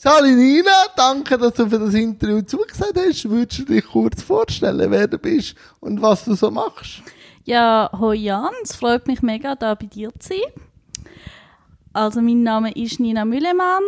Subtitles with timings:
[0.00, 3.28] Sali Nina, danke, dass du für das Interview zugesagt hast.
[3.28, 7.02] Würdest du dich kurz vorstellen, wer du bist und was du so machst?
[7.42, 10.52] Ja, hoi Jan, es freut mich mega, da bei dir zu sein.
[11.92, 13.82] Also mein Name ist Nina Müllemann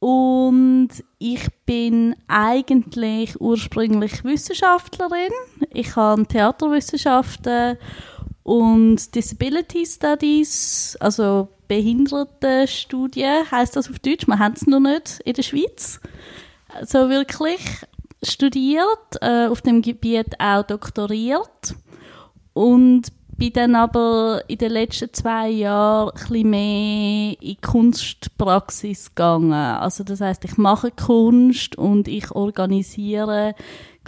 [0.00, 5.32] und ich bin eigentlich ursprünglich Wissenschaftlerin.
[5.72, 7.78] Ich habe Theaterwissenschaften
[8.42, 14.26] und Disability Studies, also Behindertenstudie heißt das auf Deutsch.
[14.26, 16.00] Man hat es noch nicht in der Schweiz.
[16.84, 17.60] So wirklich
[18.22, 21.76] studiert, äh, auf dem Gebiet auch doktoriert
[22.52, 29.52] und bin dann aber in den letzten zwei Jahren ein mehr in Kunstpraxis gegangen.
[29.52, 33.54] Also das heißt, ich mache Kunst und ich organisiere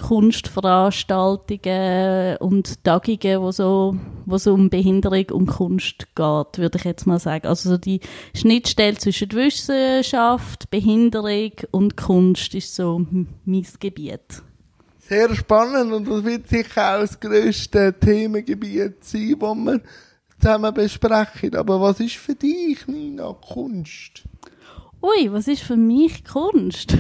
[0.00, 7.06] Kunstveranstaltungen und Tagungen, wo so, wo so um Behinderung und Kunst geht, würde ich jetzt
[7.06, 7.46] mal sagen.
[7.46, 8.00] Also so die
[8.34, 13.04] Schnittstelle zwischen Wissenschaft, Behinderung und Kunst ist so
[13.44, 14.42] mein Gebiet.
[14.98, 19.80] Sehr spannend und das wird sicher auch das grösste Themengebiet sein, das wir
[20.40, 21.56] zusammen besprechen.
[21.56, 24.22] Aber was ist für dich, Nina, Kunst?
[25.02, 26.96] Ui, was ist für mich Kunst?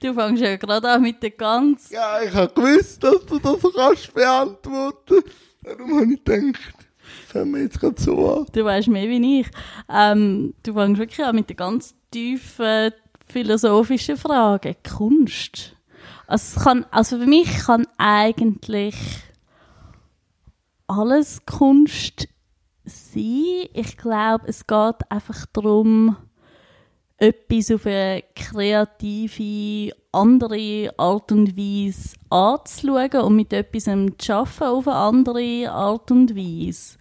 [0.00, 1.90] Du fängst ja gerade an mit der ganz.
[1.90, 5.22] Ja, ich habe gewusst, dass du das kannst beantworten.
[5.62, 6.74] Darum habe ich gedacht,
[7.28, 8.46] fangen wir jetzt gerade so an.
[8.52, 9.46] Du weißt mehr wie ich.
[9.88, 12.92] Ähm, du fängst wirklich an mit der ganz tiefen
[13.26, 14.76] philosophischen Frage.
[14.86, 15.76] Kunst.
[16.26, 18.96] Also, kann, also für mich kann eigentlich
[20.86, 22.28] alles Kunst
[22.84, 23.68] sein.
[23.72, 26.16] Ich glaube, es geht einfach darum,
[27.24, 34.86] etwas auf eine kreative, andere Art und Weise anzuschauen und mit etwas zu arbeiten auf
[34.86, 36.98] eine andere Art und Weise.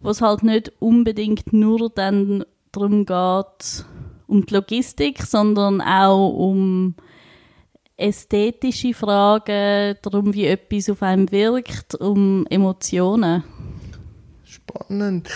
[0.00, 3.84] Wo es halt nicht unbedingt nur dann darum geht,
[4.26, 6.94] um die Logistik, sondern auch um
[7.96, 13.42] ästhetische Fragen, darum, wie etwas auf einem wirkt, um Emotionen.
[14.44, 15.30] Spannend.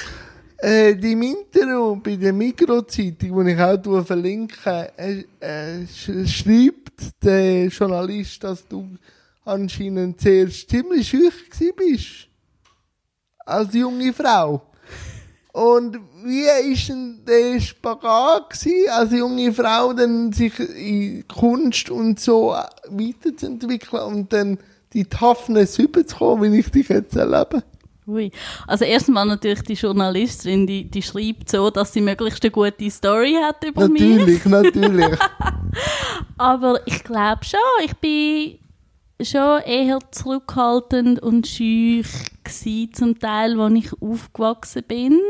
[0.62, 5.86] Äh, Im Interview bei der Mikrozeitung, die ich auch verlinke, äh, äh,
[6.26, 8.86] schreibt der Journalist, dass du
[9.46, 12.28] anscheinend zuerst ziemlich schüch bist.
[13.46, 14.60] Als junge Frau.
[15.52, 18.54] Und wie war denn der Spagat
[18.90, 22.54] als junge Frau dann sich in Kunst und so
[22.86, 24.58] weiterzuentwickeln und dann
[24.92, 27.64] die Toughness überzukommen, wie ich dich jetzt erlebe?
[28.10, 28.32] Ui.
[28.66, 33.36] Also erstmal natürlich die Journalistin, die, die schreibt so, dass sie möglichst eine gute Story
[33.40, 34.44] hat über natürlich, mich.
[34.44, 35.18] Natürlich, natürlich.
[36.38, 38.58] Aber ich glaube schon, ich bin
[39.22, 42.08] schon eher zurückhaltend und schüch
[42.42, 45.20] gewesen, zum Teil, als ich aufgewachsen bin.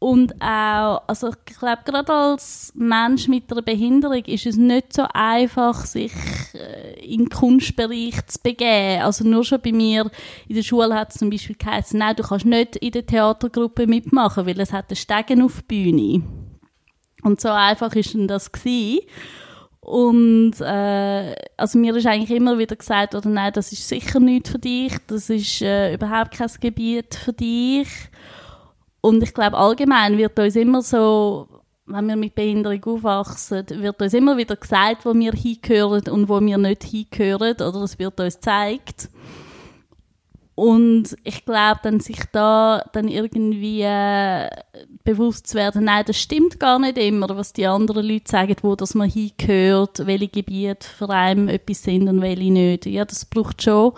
[0.00, 5.04] Und auch, also ich glaube, gerade als Mensch mit einer Behinderung ist es nicht so
[5.12, 6.14] einfach, sich
[6.54, 9.02] äh, in den Kunstbereich zu begeben.
[9.02, 10.10] Also nur schon bei mir
[10.48, 13.86] in der Schule hat es zum Beispiel geheißen, nein, du kannst nicht in der Theatergruppe
[13.86, 16.22] mitmachen, weil es hat einen Stegen auf die Bühne.
[17.22, 19.00] Und so einfach ist denn das gewesen.
[19.80, 24.48] Und äh, also mir ist eigentlich immer wieder gesagt, oder nein, das ist sicher nicht
[24.48, 27.88] für dich, das ist äh, überhaupt kein Gebiet für dich.
[29.00, 31.48] Und ich glaube, allgemein wird uns immer so,
[31.86, 36.40] wenn wir mit Behinderung aufwachsen, wird uns immer wieder gesagt, wo wir hingehören und wo
[36.40, 39.08] wir nicht hingehören, oder es wird uns gezeigt.
[40.54, 44.50] Und ich glaube, dann sich da dann irgendwie äh,
[45.04, 48.76] bewusst zu werden, nein, das stimmt gar nicht immer, was die anderen Leute sagen, wo
[48.76, 52.84] dass man hingehört, welche Gebiete für einen etwas sind und welche nicht.
[52.84, 53.94] Ja, das braucht schon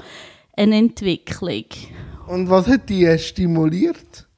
[0.57, 1.65] eine Entwicklung.
[2.29, 4.29] Und was hat die stimuliert?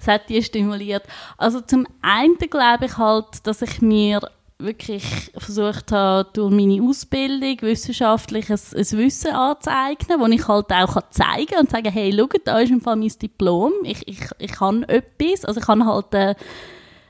[0.00, 1.02] Es hat die stimuliert.
[1.36, 4.20] Also zum einen glaube ich halt, dass ich mir
[4.62, 11.46] wirklich versucht habe, durch meine Ausbildung wissenschaftliches ein Wissen anzueignen, das ich halt auch zeigen
[11.46, 14.84] kann und sagen, hey, schau, da ist im Fall mein Diplom, ich, ich, ich kann
[14.84, 16.36] etwas, also ich habe halt eine,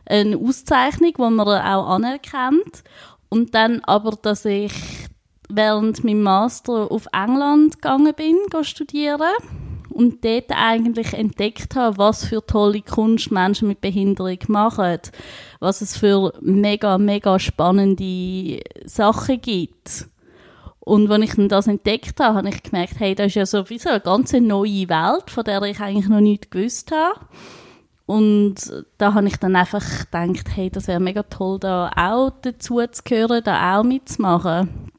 [0.06, 2.84] eine Auszeichnung, die man auch anerkennt.
[3.28, 4.72] Und dann aber, dass ich
[5.48, 9.22] während meinem Master auf England gegangen bin, studieren
[9.92, 14.98] und dort eigentlich entdeckt habe, was für tolle Kunst Menschen mit Behinderung machen,
[15.60, 20.06] was es für mega, mega spannende Sachen gibt.
[20.80, 23.90] Und wenn ich dann das entdeckt habe, habe ich gemerkt, hey, das ist ja sowieso
[23.90, 27.20] eine ganz neue Welt, von der ich eigentlich noch nichts gewusst habe.
[28.06, 28.56] Und
[28.98, 33.02] da habe ich dann einfach gedacht, hey, das wäre mega toll, da auch dazu zu
[33.04, 34.91] gehören, da auch mitzumachen.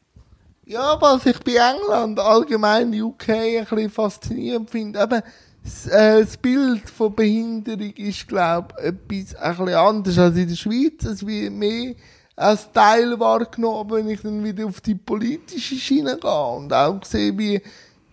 [0.66, 5.22] Ja, was ich bei England, allgemein UK, ein bisschen faszinierend finde, eben,
[5.62, 10.48] das, äh, das Bild von Behinderung ist, glaube ich, etwas ein bisschen anders als in
[10.48, 11.04] der Schweiz.
[11.04, 11.96] Es wird mehr
[12.38, 17.38] als Teil wahrgenommen, wenn ich dann wieder auf die politische Schiene gehe und auch sehe,
[17.38, 17.62] wie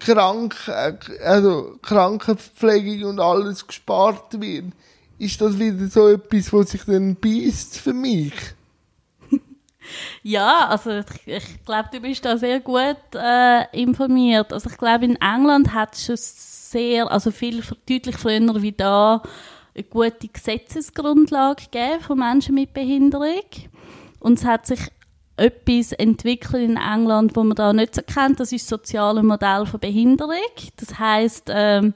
[0.00, 0.94] krank, äh,
[1.24, 4.66] also Krankenpflege und alles gespart wird,
[5.18, 8.32] ist das wieder so etwas, was sich dann beißt für mich.
[10.22, 14.52] Ja, also ich, ich glaube, du bist da sehr gut äh, informiert.
[14.52, 19.22] Also ich glaube, in England hat es schon sehr, also viel deutlich früher wie da,
[19.74, 23.44] eine gute Gesetzesgrundlage gegeben von Menschen mit Behinderung.
[24.18, 24.80] Und es hat sich
[25.36, 28.40] etwas entwickelt in England, wo man da nicht so kennt.
[28.40, 30.34] Das ist das soziale Modell von Behinderung.
[30.76, 31.94] Das heißt, ähm,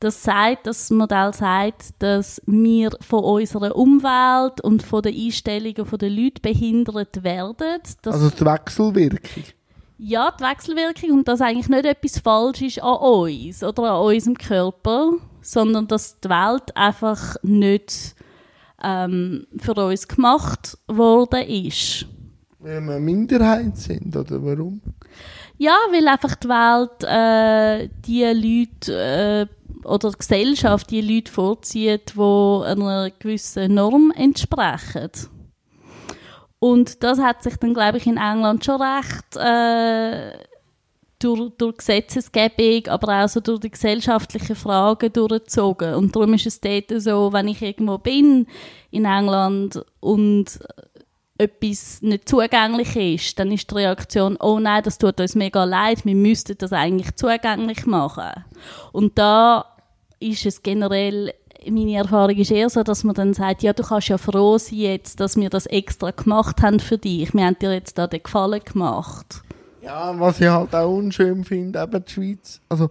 [0.00, 6.10] das sagt, das Modell sagt, dass wir von unserer Umwelt und von den Einstellungen der
[6.10, 7.80] Leute behindert werden.
[8.06, 9.44] also die Wechselwirkung.
[9.98, 14.38] Ja, die Wechselwirkung und dass eigentlich nicht etwas falsch ist an uns oder an unserem
[14.38, 18.14] Körper, sondern dass die Welt einfach nicht
[18.82, 22.06] ähm, für uns gemacht worden ist.
[22.60, 24.80] Weil wir Minderheit sind, oder warum?
[25.56, 32.14] Ja, weil einfach die Welt äh, die Leute äh, oder die Gesellschaft die Leute vorzieht,
[32.16, 35.10] die einer gewissen Norm entsprechen.
[36.58, 40.32] Und das hat sich dann, glaube ich, in England schon recht äh,
[41.18, 45.94] durch, durch Gesetzesgebung, aber auch so durch die gesellschaftlichen Fragen durchgezogen.
[45.94, 48.46] Und darum ist es dort so, wenn ich irgendwo bin
[48.90, 50.58] in England und
[51.38, 56.04] etwas nicht zugänglich ist, dann ist die Reaktion, oh nein, das tut uns mega leid,
[56.04, 58.44] wir müssten das eigentlich zugänglich machen.
[58.92, 59.64] Und da
[60.18, 61.32] ist es generell,
[61.68, 64.78] meine Erfahrung ist eher so, dass man dann sagt, ja, du kannst ja froh sein
[64.78, 67.32] jetzt, dass wir das extra gemacht haben für dich.
[67.32, 69.42] Wir haben dir jetzt da den Gefallen gemacht.
[69.80, 72.90] Ja, was ich halt auch unschön finde, eben die Schweiz, also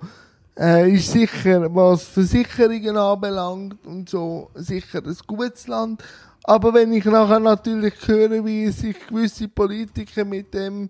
[0.58, 6.02] äh, ist sicher, was Versicherungen anbelangt und so, sicher ein gutes Land,
[6.48, 10.90] aber wenn ich nachher natürlich höre, wie sich gewisse Politiker mit dem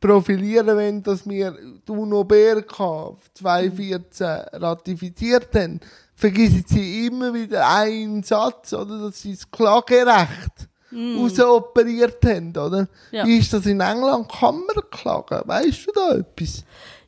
[0.00, 1.56] profilieren wenn dass wir
[1.86, 5.80] die UNO-BRK 2014 ratifiziert haben,
[6.14, 11.18] vergessen sie immer wieder einen Satz, oder, dass sie das Klagerecht mm.
[11.18, 12.86] rausoperiert haben, oder?
[13.10, 13.26] Ja.
[13.26, 14.30] Wie ist das in England?
[14.30, 15.40] Kann man klagen?
[15.44, 16.64] Weißt du da etwas?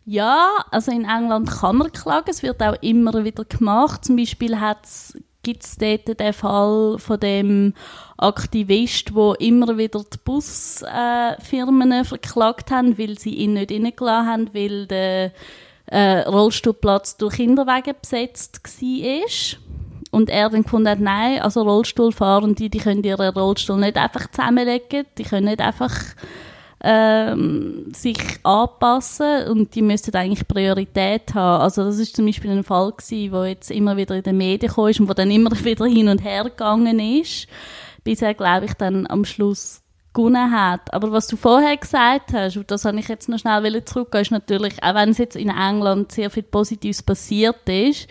[0.07, 2.31] Ja, also in England kann man klagen.
[2.31, 4.05] Es wird auch immer wieder gemacht.
[4.05, 7.75] Zum Beispiel hat es gibt es dort den Fall von dem
[8.19, 14.51] Aktivist, wo immer wieder die Busfirmen äh, verklagt haben, weil sie ihn nicht reingelassen haben,
[14.55, 15.33] weil der
[15.87, 19.59] äh, Rollstuhlplatz durch Kinderwagen besetzt war.
[20.13, 25.07] Und er dann gefunden hat, nein, also Rollstuhlfahrende, die können ihren Rollstuhl nicht einfach zusammenlegen,
[25.17, 25.95] die können nicht einfach
[26.83, 31.63] ähm, sich anpassen und die müssten eigentlich Priorität haben.
[31.63, 34.73] Also das ist zum Beispiel ein Fall gewesen, wo jetzt immer wieder in den Medien
[34.73, 37.47] kam und wo dann immer wieder hin und her gegangen ist,
[38.03, 39.83] bis er, glaube ich, dann am Schluss
[40.15, 40.93] gewonnen hat.
[40.93, 44.31] Aber was du vorher gesagt hast, und das habe ich jetzt noch schnell zurückgehen, ist
[44.31, 48.09] natürlich, auch wenn es jetzt in England sehr viel Positives passiert ist,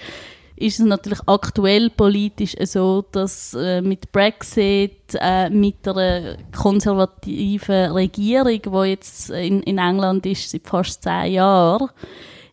[0.59, 8.61] ist es natürlich aktuell politisch so, dass äh, mit Brexit, äh, mit einer konservativen Regierung,
[8.61, 11.89] die jetzt in, in England ist seit fast zehn Jahren,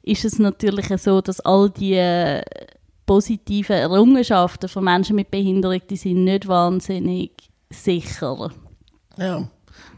[0.03, 2.43] ist es natürlich so, dass all die äh,
[3.07, 7.33] positiven Errungenschaften von Menschen mit Behinderung, die sind nicht wahnsinnig
[7.71, 8.53] sicher.
[9.19, 9.49] Ja.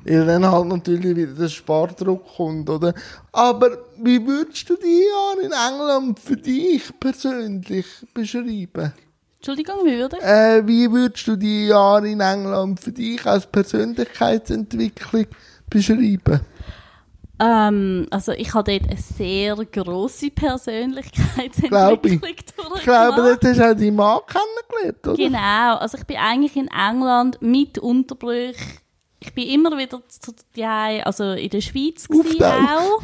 [0.04, 2.94] Weil dann halt natürlich wieder der Spardruck kommt, oder?
[3.32, 8.92] Aber wie würdest du die Jahre in England für dich persönlich beschreiben?
[9.36, 15.26] Entschuldigung, wie würde äh, Wie würdest du die Jahre in England für dich als Persönlichkeitsentwicklung
[15.70, 16.40] beschreiben?
[17.40, 22.20] Ähm, also ich habe dort eine sehr grosse Persönlichkeitsentwicklung glaube ich.
[22.78, 25.16] Ich glaube, dort hast du auch deinen Mann kennengelernt, oder?
[25.16, 28.80] Genau, also ich bin eigentlich in England mit Unterbrüchen
[29.20, 33.02] ich bin immer wieder zu ja, also in der Schweiz auch.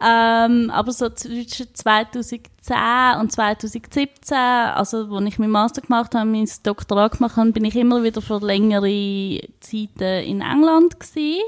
[0.00, 2.76] Ähm, aber so zwischen 2010
[3.20, 7.76] und 2017, also wo ich meinen Master gemacht habe, mein Doktorat gemacht habe, bin ich
[7.76, 11.42] immer wieder für längere Zeiten in England gewesen.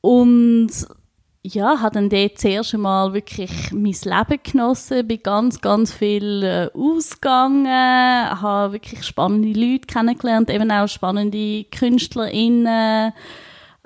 [0.00, 0.70] Und
[1.44, 6.70] ja, habe dann dort zuerst einmal wirklich mein Leben genossen, bin ganz, ganz viel äh,
[6.72, 13.12] ausgegangen, habe wirklich spannende Leute kennengelernt, eben auch spannende KünstlerInnen,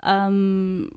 [0.03, 0.91] ähm,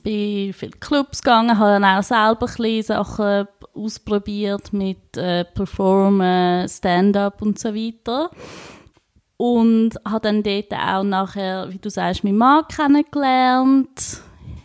[0.00, 7.42] bin viele Clubs gegangen, habe dann auch selber ein Sachen ausprobiert mit äh, Performen, Stand-up
[7.42, 8.30] und so weiter.
[9.36, 14.22] Und habe dann dort auch nachher, wie du sagst, meinen Mann kennengelernt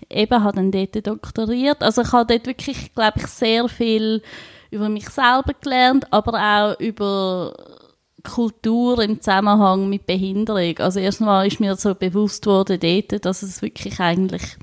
[0.09, 1.81] eben habe dann dort doktoriert.
[1.81, 4.21] Also ich habe dort wirklich, glaube ich, sehr viel
[4.71, 7.55] über mich selber gelernt, aber auch über
[8.23, 10.77] Kultur im Zusammenhang mit Behinderung.
[10.79, 12.79] Also erstmal ist mir so bewusst worden
[13.21, 14.57] dass es wirklich eigentlich,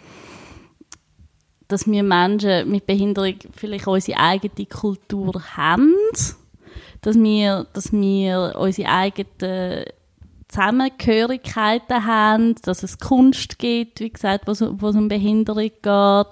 [1.69, 5.95] dass wir Menschen mit Behinderung vielleicht unsere eigene Kultur haben,
[7.01, 9.85] dass wir, dass wir unsere eigenen
[10.49, 16.27] Zusammengehörigkeiten haben, dass es Kunst gibt, wie gesagt, wo es um Behinderung geht,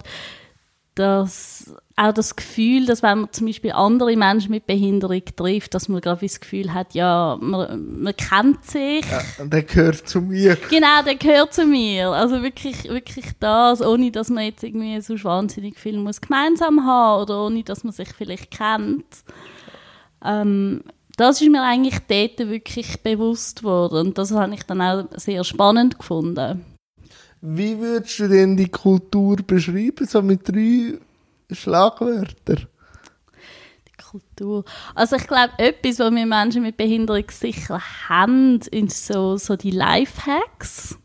[0.94, 5.88] dass auch das Gefühl, dass wenn man zum Beispiel andere Menschen mit Behinderung trifft, dass
[5.88, 9.04] man gerade das Gefühl hat, ja, man, man kennt sich.
[9.10, 10.56] Ja, der gehört zu mir.
[10.70, 12.10] Genau, der gehört zu mir.
[12.10, 17.22] Also wirklich, wirklich das, ohne dass man jetzt irgendwie so wahnsinnig viel muss gemeinsam haben
[17.22, 19.06] oder ohne dass man sich vielleicht kennt.
[20.24, 20.82] Ähm,
[21.16, 25.44] das ist mir eigentlich dort wirklich bewusst worden und das habe ich dann auch sehr
[25.44, 26.64] spannend gefunden.
[27.42, 30.98] Wie würdest du denn die Kultur beschreiben, so mit drei
[31.54, 32.66] Schlagwörtern?
[33.88, 34.64] Die Kultur.
[34.94, 39.70] Also ich glaube, etwas, was wir Menschen mit Behinderung sicher haben, sind so, so die
[39.70, 40.98] Lifehacks.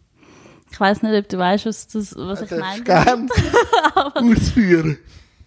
[0.71, 2.83] Ich weiß nicht, ob du weißt, was, das, was ich meine.
[2.83, 3.27] Gerne
[4.13, 4.97] ausführen.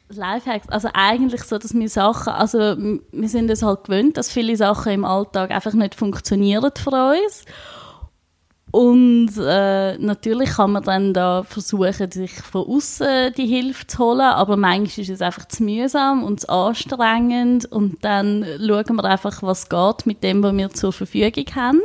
[0.08, 4.56] Lifehacks, also eigentlich so, dass wir Sachen, also wir sind es halt gewöhnt, dass viele
[4.56, 7.44] Sachen im Alltag einfach nicht funktionieren für uns.
[8.70, 14.20] Und äh, natürlich kann man dann da versuchen, sich von außen die Hilfe zu holen,
[14.20, 19.42] aber manchmal ist es einfach zu mühsam und zu anstrengend und dann schauen wir einfach,
[19.42, 21.80] was geht mit dem, was wir zur Verfügung haben.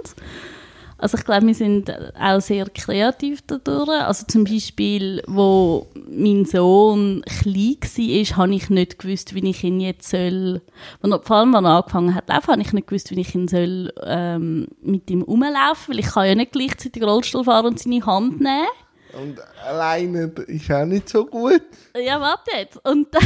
[0.97, 3.89] Also ich glaube, wir sind auch sehr kreativ dadurch.
[3.89, 9.81] Also zum Beispiel, wo mein Sohn klein war, habe ich nicht gewusst, wie ich ihn
[9.81, 10.61] jetzt soll,
[11.01, 13.47] vor allem, als er angefangen hat zu laufen, habe ich nicht gewusst, wie ich ihn
[13.47, 18.05] soll ähm, mit ihm rumlaufen, weil ich kann ja nicht gleichzeitig Rollstuhl fahren und seine
[18.05, 18.67] Hand nehmen.
[19.13, 21.63] Und alleine ist auch nicht so gut.
[21.95, 22.85] Ja, warte jetzt.
[22.85, 23.23] Und dann,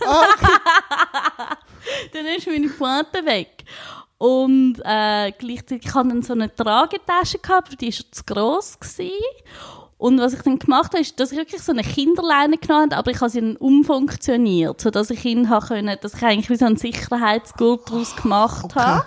[0.00, 0.52] okay.
[2.12, 3.64] dann ist meine Vater weg.
[4.18, 8.78] Und äh, gleichzeitig hatte ich dann so eine Tragetasche, gehabt, die war zu gross.
[8.78, 9.12] Gewesen.
[9.98, 12.96] Und was ich dann gemacht habe, ist, dass ich wirklich so eine Kinderleine genommen habe,
[12.96, 16.66] aber ich habe sie dann umfunktioniert, sodass ich ihn können, dass ich eigentlich wie so
[16.66, 18.78] einen Sicherheitsgurt daraus gemacht okay.
[18.78, 19.06] habe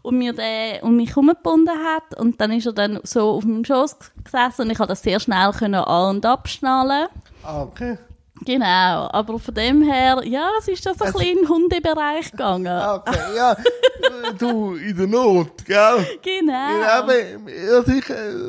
[0.00, 2.18] und mir den um mich herumgebunden hat.
[2.18, 5.20] Und dann ist er dann so auf meinem Schoß gesessen und ich konnte das sehr
[5.20, 7.08] schnell können an- und abschnallen.
[7.42, 7.98] Ah, okay.
[8.40, 12.30] Genau, aber von dem her, ja, es ist das ein also, bisschen in den Hundebereich
[12.30, 12.66] gegangen.
[12.66, 13.56] Okay, ja,
[14.38, 16.06] du, in der Not, gell?
[16.22, 16.82] Genau.
[16.82, 18.04] Aber, also ich,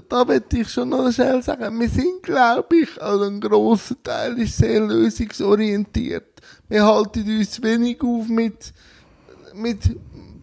[0.09, 4.39] da möchte ich schon noch schnell sagen, wir sind, glaube ich, also ein grosser Teil
[4.39, 6.41] ist sehr lösungsorientiert.
[6.69, 8.73] Wir halten uns wenig auf mit,
[9.53, 9.79] mit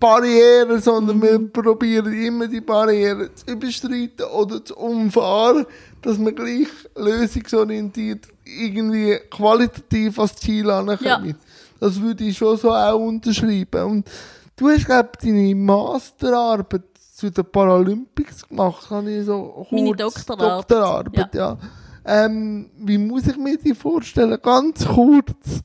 [0.00, 5.66] Barrieren, sondern wir probieren immer die Barrieren zu überstreiten oder zu umfahren,
[6.02, 11.28] dass wir gleich lösungsorientiert irgendwie qualitativ als Ziel ankommen.
[11.28, 11.34] Ja.
[11.78, 13.84] Das würde ich schon so auch unterschreiben.
[13.84, 14.10] Und
[14.56, 16.82] du hast, glaube ich, deine Masterarbeit
[17.14, 19.72] zu den Paralympics gemacht, habe ich so kurz.
[19.72, 20.58] Meine Doktorarbeit.
[20.58, 21.58] Doktorarbeit, ja.
[22.06, 22.24] ja.
[22.24, 24.38] Ähm, wie muss ich mir die vorstellen?
[24.42, 25.60] Ganz kurz.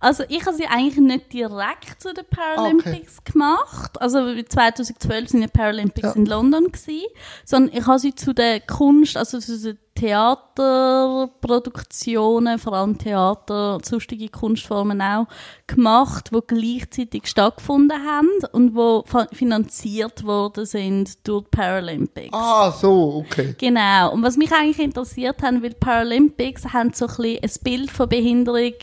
[0.00, 3.32] Also ich habe sie eigentlich nicht direkt zu den Paralympics okay.
[3.32, 4.00] gemacht.
[4.00, 6.14] Also 2012 sind die Paralympics ja.
[6.14, 7.06] in London gewesen,
[7.44, 14.28] sondern ich habe sie zu der Kunst, also zu den Theaterproduktionen, vor allem Theater, sonstige
[14.28, 15.28] Kunstformen auch,
[15.66, 22.32] gemacht, wo gleichzeitig stattgefunden haben und wo finanziert worden sind durch die Paralympics.
[22.32, 23.54] Ah, so, okay.
[23.58, 24.12] Genau.
[24.12, 28.08] Und was mich eigentlich interessiert hat, weil Paralympics haben so ein, bisschen ein Bild von
[28.08, 28.74] Behinderung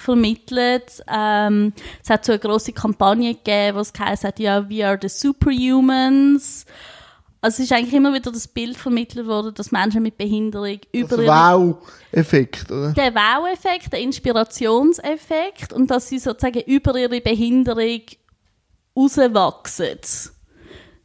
[0.00, 1.02] vermittelt.
[1.12, 4.98] Ähm, es hat so eine große Kampagne gegeben, wo es geheißen hat, ja, we are
[5.00, 6.64] the superhumans.
[7.42, 11.16] Also es ist eigentlich immer wieder das Bild vermittelt worden, dass Menschen mit Behinderung über
[11.16, 12.92] das Wow-Effekt, oder?
[12.92, 18.02] Der Wow-Effekt, der Inspirationseffekt und dass sie sozusagen über ihre Behinderung
[18.94, 20.00] rauswachsen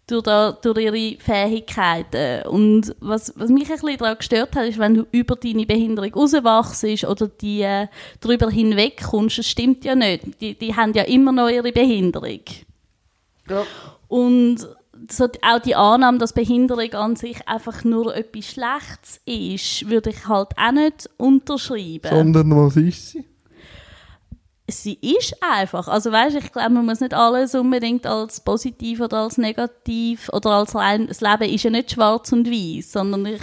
[0.08, 2.48] durch, da, durch ihre Fähigkeiten.
[2.48, 6.14] Und was, was mich ein bisschen daran gestört hat, ist, wenn du über deine Behinderung
[6.14, 7.88] rauswachst oder die äh,
[8.20, 10.40] darüber hinwegkommst, das stimmt ja nicht.
[10.42, 12.42] Die, die haben ja immer noch ihre Behinderung.
[13.50, 13.64] Ja.
[14.08, 14.68] Und
[15.12, 20.28] so auch die Annahme, dass Behinderung an sich einfach nur etwas Schlechtes ist, würde ich
[20.28, 22.10] halt auch nicht unterschreiben.
[22.10, 23.26] Sondern was ist sie?
[24.68, 25.88] Sie ist einfach.
[25.88, 30.52] Also weißt, ich glaube, man muss nicht alles unbedingt als positiv oder als negativ oder
[30.52, 33.42] als rein, das Leben ist ja nicht schwarz und weiß, sondern ich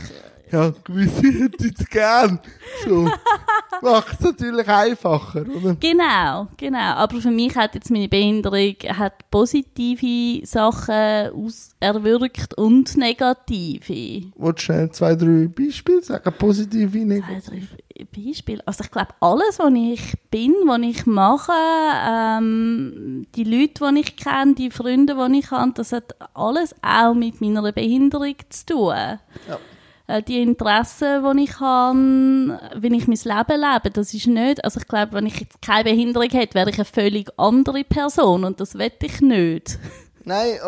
[0.53, 2.39] ja, gewisse hätte ich gern.
[2.87, 3.09] So.
[3.83, 5.77] Macht es natürlich einfacher, oder?
[5.81, 6.79] Genau, genau.
[6.79, 14.31] Aber für mich hat jetzt meine Behinderung hat positive Sachen aus erwirkt und negative.
[14.37, 16.33] Wolltest du schnell zwei, drei Beispiele sagen?
[16.39, 17.67] Positive, negative?
[18.15, 18.61] Beispiel.
[18.67, 24.17] Also ich glaube, alles, was ich bin, was ich mache, ähm, die Leute, die ich
[24.17, 28.95] kenne, die Freunde, die ich habe, das hat alles auch mit meiner Behinderung zu tun.
[28.95, 29.21] Ja.
[30.07, 34.81] Äh, die Interessen, die ich habe, wenn ich mein Leben lebe, das ist nicht, also
[34.81, 38.61] ich glaube, wenn ich jetzt keine Behinderung hätte, wäre ich eine völlig andere Person und
[38.61, 39.79] das will ich nicht.
[40.25, 40.59] Nein,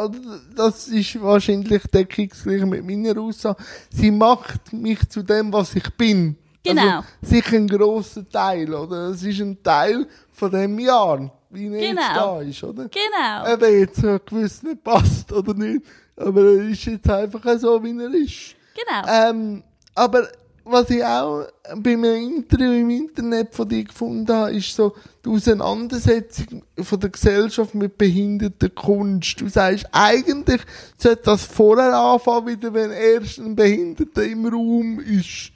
[0.56, 3.62] das ist wahrscheinlich deckungsgleich mit meiner Aussage.
[3.90, 6.36] Sie macht mich zu dem, was ich bin.
[6.64, 6.96] Genau.
[6.96, 9.08] Also, sicher ein grosser Teil, oder?
[9.10, 12.00] Es ist ein Teil von dem Jahr, wie er genau.
[12.00, 12.88] jetzt da ist, oder?
[12.88, 13.52] Genau.
[13.52, 15.84] Eben jetzt so gewiss nicht passt, oder nicht?
[16.16, 18.54] Aber er ist jetzt einfach so, wie er ist.
[18.74, 19.30] Genau.
[19.30, 19.62] Ähm,
[19.94, 20.28] aber
[20.64, 24.94] was ich auch bei einem Interview im Internet von dir gefunden habe, ist so
[25.24, 29.40] die Auseinandersetzung von der Gesellschaft mit behinderter Kunst.
[29.40, 30.62] Du sagst, eigentlich
[30.96, 35.52] sollte das vorher anfangen, wieder wenn erst ein Behinderter im Raum ist.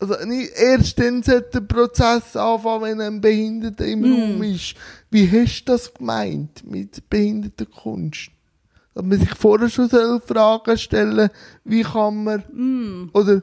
[0.00, 4.04] Also nicht erst dann sollte der Prozess anfangen, wenn ein Behinderter im mm.
[4.04, 4.74] Raum ist.
[5.10, 8.30] Wie hast du das gemeint mit behinderter Kunst?
[8.94, 11.30] Dass man sich vorher schon Fragen stellen
[11.64, 13.10] wie kann man, mm.
[13.12, 13.42] oder also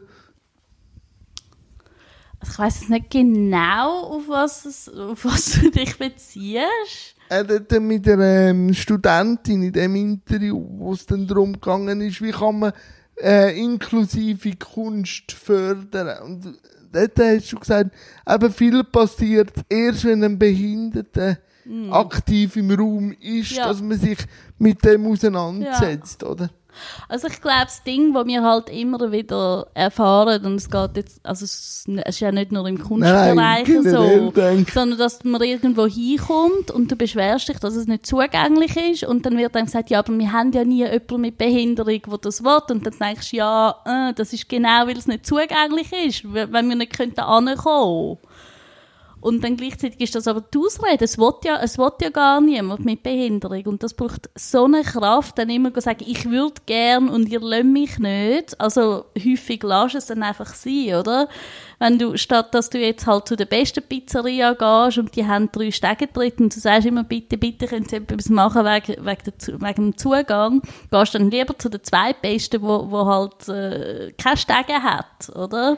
[2.52, 7.16] ich weiß nicht genau, auf was, es, auf was du dich beziehst.
[7.28, 12.22] Er hat mit einer ähm, Studentin in dem Interview, wo es dann darum gegangen ist,
[12.22, 12.74] wie kann man
[13.22, 16.24] äh, inklusive Kunst fördern.
[16.24, 16.58] Und
[16.92, 17.92] dort hast du gesagt,
[18.28, 21.92] eben viel passiert erst, wenn ein Behinderter mm.
[21.92, 23.68] aktiv im Raum ist, ja.
[23.68, 24.20] dass man sich
[24.58, 26.28] mit dem auseinandersetzt, ja.
[26.30, 26.50] oder?
[27.08, 31.26] Also ich glaube, das Ding, das wir halt immer wieder erfahren, und es geht jetzt,
[31.26, 34.34] also es ist ja nicht nur im Kunstbereich Nein, so,
[34.74, 39.26] sondern dass man irgendwo hinkommt und du beschwerst dich, dass es nicht zugänglich ist und
[39.26, 42.44] dann wird dann gesagt, ja, aber wir haben ja nie jemanden mit Behinderung, der das
[42.44, 46.24] will und dann denkst du, ja, äh, das ist genau, weil es nicht zugänglich ist,
[46.34, 48.18] wenn wir nicht könnten ankommen.
[49.26, 51.04] Und dann gleichzeitig ist das aber die Ausrede.
[51.04, 53.66] Es will ja, es will ja gar niemand mit Behinderung.
[53.66, 57.40] Und das braucht so eine Kraft, dann immer zu sagen, ich würde gern und ihr
[57.40, 58.62] lasst mich nicht.
[58.62, 61.28] Also häufig lass es dann einfach sein, oder?
[61.80, 65.52] Wenn du, statt dass du jetzt halt zu der besten Pizzeria gehst und die haben
[65.52, 69.34] drei Stege drin und du sagst immer, bitte, bitte, können Sie etwas machen wegen, wegen,
[69.60, 70.62] wegen dem Zugang,
[70.92, 75.78] gehst dann lieber zu der zweitbesten, wo, wo halt äh, keine Stege hat, oder?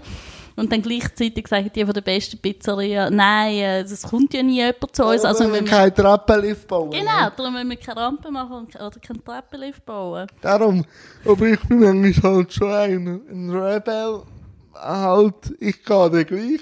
[0.58, 4.96] Und dann gleichzeitig sagen die von der besten Pizzeria, nein, äh, kommt ja nie jemand
[4.96, 5.24] zu uns.
[5.24, 6.90] Also, wir keinen Treppenlift bauen.
[6.90, 10.26] Genau, darum müssen wir keine Rampe machen oder keinen Treppenlift bauen.
[10.42, 10.84] Darum,
[11.24, 14.24] aber ich bin eigentlich halt schon ein, ein Rebel.
[14.74, 16.62] Halt, ich gehe dann gleich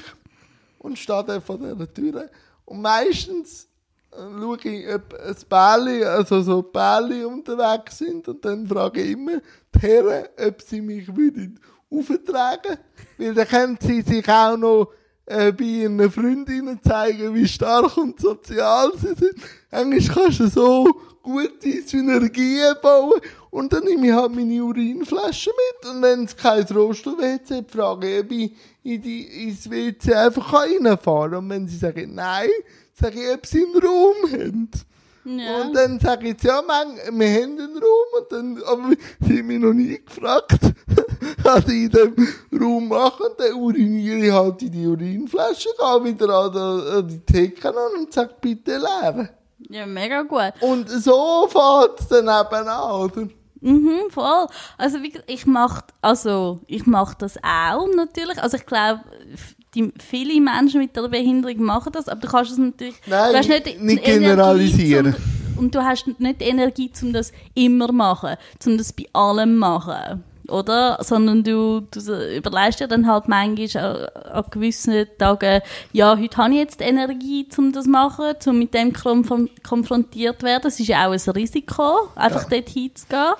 [0.80, 2.30] und stehe dann vor dieser Tür.
[2.66, 3.70] Und meistens
[4.12, 9.12] äh, schaue ich, ob ein Bärli, also so Bärli unterwegs sind und dann frage ich
[9.12, 9.40] immer
[9.74, 12.78] die Herren, ob sie mich würden auftragen,
[13.17, 14.91] weil dann können sie sich auch noch
[15.26, 19.36] äh, bei ihren Freundinnen zeigen, wie stark und sozial sie sind.
[19.71, 20.86] Eigentlich kannst du so
[21.24, 23.19] gute Synergien bauen
[23.50, 28.24] und dann nehme ich halt meine Urinflasche mit und wenn es kein Roster-WC frage ich,
[28.24, 28.52] ob ich
[28.84, 31.39] in die, ins WC einfach reinfahren kann.
[31.39, 32.50] Und wenn sie sagen nein,
[32.93, 34.69] sage ich, ob sie einen Raum haben.
[35.26, 35.62] Ja.
[35.63, 38.89] Und dann sage ich ja, man, wir haben einen Raum, und dann, aber
[39.21, 40.60] sie haben mich noch nie gefragt,
[41.44, 42.28] was ich in dem
[42.60, 47.08] Raum mache, und dann uriniere ich halt in die Urinflasche, gehe wieder an die, an
[47.08, 49.30] die Theke an und sage, bitte leeren.
[49.70, 50.54] Ja, mega gut.
[50.62, 53.28] Und so fährt es dann eben an, oder?
[53.62, 54.48] Mhm, voll.
[54.78, 58.42] Also, ich mache also, ich mach das auch natürlich.
[58.42, 59.02] Also, ich glaube,
[59.74, 63.38] die, viele Menschen mit einer Behinderung machen das, aber du kannst es natürlich Nein, du
[63.40, 65.14] hast nicht, nicht generalisieren.
[65.14, 68.36] Zum, und du hast nicht die Energie, um das immer zu machen,
[68.66, 70.24] um das bei allem zu machen.
[70.50, 71.00] Oder?
[71.02, 76.54] Sondern du, du überlegst dir dann halt manchmal an, an gewissen Tagen, ja, heute habe
[76.54, 80.64] ich jetzt Energie, um das zu machen, um mit dem konfrontiert zu werden.
[80.64, 82.58] Das ist ja auch ein Risiko, einfach ja.
[82.58, 83.34] dort hinzugehen.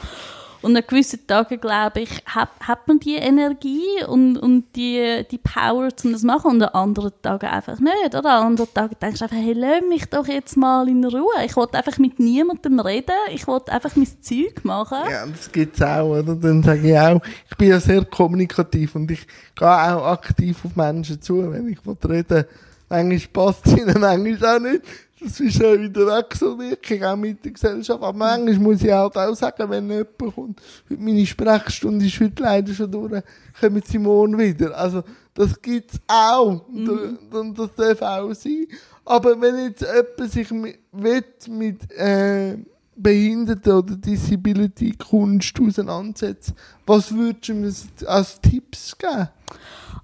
[0.66, 5.38] Und an gewissen Tagen, glaube ich, hat, hat man die Energie und, und die, die
[5.38, 6.52] Power, um das zu machen.
[6.54, 8.16] Und an anderen Tagen einfach nicht.
[8.16, 11.46] Oder an anderen Tagen denkst du einfach, hey, lass mich doch jetzt mal in Ruhe.
[11.46, 13.14] Ich wollte einfach mit niemandem reden.
[13.32, 14.98] Ich wollte einfach mein Zeug machen.
[15.12, 16.36] Ja, das gibt es auch, oder?
[16.36, 20.76] Dann sage ich auch, ich bin ja sehr kommunikativ und ich gehe auch aktiv auf
[20.76, 21.78] Menschen zu, wenn ich
[22.10, 22.46] reden
[22.88, 24.82] Manchmal passt es ihnen, manchmal auch nicht.
[25.20, 28.04] Das ist ja wieder wirklich, auch mit der Gesellschaft.
[28.04, 32.74] Aber manchmal muss ich halt auch sagen, wenn jemand kommt, meine Sprechstunde ist heute leider
[32.74, 33.24] schon durch,
[33.60, 34.78] kommen sie morgen wieder.
[34.78, 36.68] Also, das gibt's auch.
[36.70, 37.20] Mhm.
[37.32, 38.68] Und das darf auch sein.
[39.06, 42.58] Aber wenn jetzt jemand sich mit, mit, äh,
[42.96, 46.54] Behinderten oder Disability Kunst auseinandersetzt,
[46.86, 47.74] was würdest du mir
[48.08, 49.28] als Tipps geben?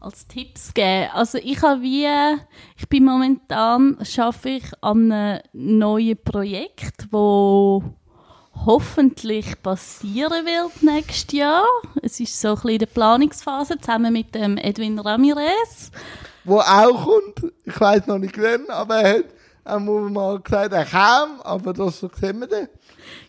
[0.02, 1.10] Als Tipps geben.
[1.14, 2.08] Also ich habe wie,
[2.76, 7.84] ich bin momentan, schaffe ich an einem neuen Projekt, wo
[8.66, 11.66] hoffentlich passieren wird nächstes Jahr.
[12.02, 15.92] Es ist so ein bisschen in der Planungsphase, zusammen mit dem Edwin Ramirez.
[16.44, 19.26] Wo auch kommt, ich weiß noch nicht wann, aber er hat
[19.64, 22.68] einmal mal gesagt, er kam, aber das sehen wir dann.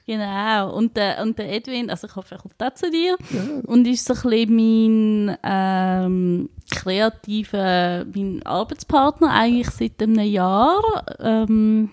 [0.07, 0.75] Genau.
[0.75, 3.17] Und der, und der Edwin, also ich hoffe, er kommt auch zu dir.
[3.31, 3.41] Ja.
[3.67, 10.81] Und ist so ein bisschen mein ähm, kreativer, mein Arbeitspartner eigentlich seit einem Jahr.
[11.21, 11.91] Ähm,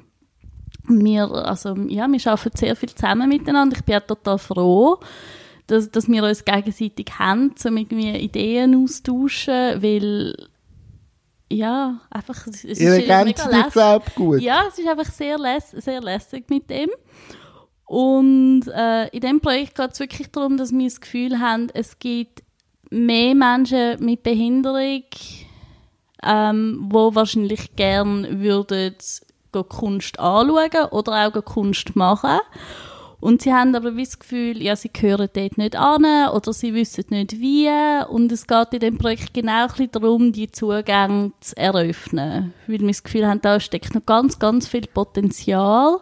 [0.88, 3.78] wir, also, ja, wir arbeiten sehr viel zusammen miteinander.
[3.78, 5.00] Ich bin auch total froh,
[5.68, 10.36] dass, dass wir uns gegenseitig haben, um irgendwie Ideen austauschen, weil
[11.52, 14.42] ja, einfach, es ist Ihr ergänzt dich, glaube gut.
[14.42, 16.90] Ja, es ist einfach sehr, läss sehr lässig mit dem.
[17.90, 21.98] Und äh, in diesem Projekt geht es wirklich darum, dass wir das Gefühl haben, es
[21.98, 22.44] gibt
[22.92, 25.06] mehr Menschen mit Behinderung,
[26.22, 28.94] ähm, wo wahrscheinlich gern würden
[29.70, 32.38] Kunst anschauen oder auch Kunst machen.
[33.20, 37.06] Und sie haben aber das Gefühl, ja, sie gehören dort nicht an oder sie wissen
[37.10, 37.72] nicht wie.
[38.08, 42.54] Und es geht in dem Projekt genau ein darum, die Zugänge zu eröffnen.
[42.68, 46.02] Weil wir das Gefühl haben, da steckt noch ganz, ganz viel Potenzial.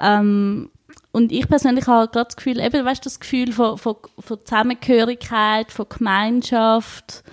[0.00, 0.70] Ähm,
[1.16, 5.72] und ich persönlich habe gerade das Gefühl, eben, weißt das Gefühl von, von, von Zusammengehörigkeit,
[5.72, 7.24] von Gemeinschaft,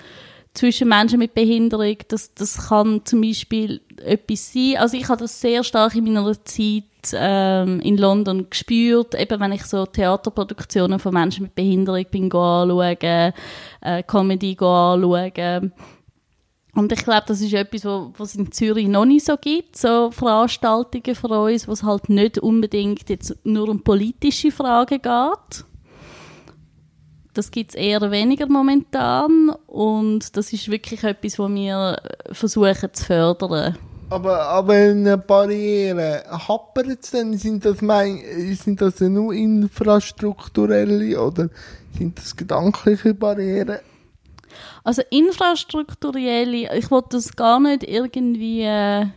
[0.54, 4.78] zwischen Menschen mit Behinderung, das, das kann zum Beispiel etwas sein.
[4.78, 9.52] Also ich habe das sehr stark in meiner Zeit ähm, in London gespürt, eben wenn
[9.52, 13.34] ich so Theaterproduktionen von Menschen mit Behinderung bin anschauen,
[13.82, 15.74] äh, Comedy anschauen.
[16.76, 20.10] Und ich glaube, das ist etwas, was es in Zürich noch nicht so gibt, so
[20.12, 25.66] Veranstaltungen für uns, wo es halt nicht unbedingt jetzt nur um politische Fragen geht
[27.34, 33.06] das gibt es eher weniger momentan und das ist wirklich etwas, was wir versuchen zu
[33.06, 33.78] fördern.
[34.10, 37.36] Aber, aber eine Barriere, hapert es denn?
[37.38, 38.20] Sind das, mein,
[38.54, 41.50] sind das nur infrastrukturelle oder
[41.98, 43.80] sind das gedankliche Barrieren?
[44.84, 48.64] Also infrastrukturelle, ich wollte das gar nicht irgendwie...
[48.64, 49.08] Äh,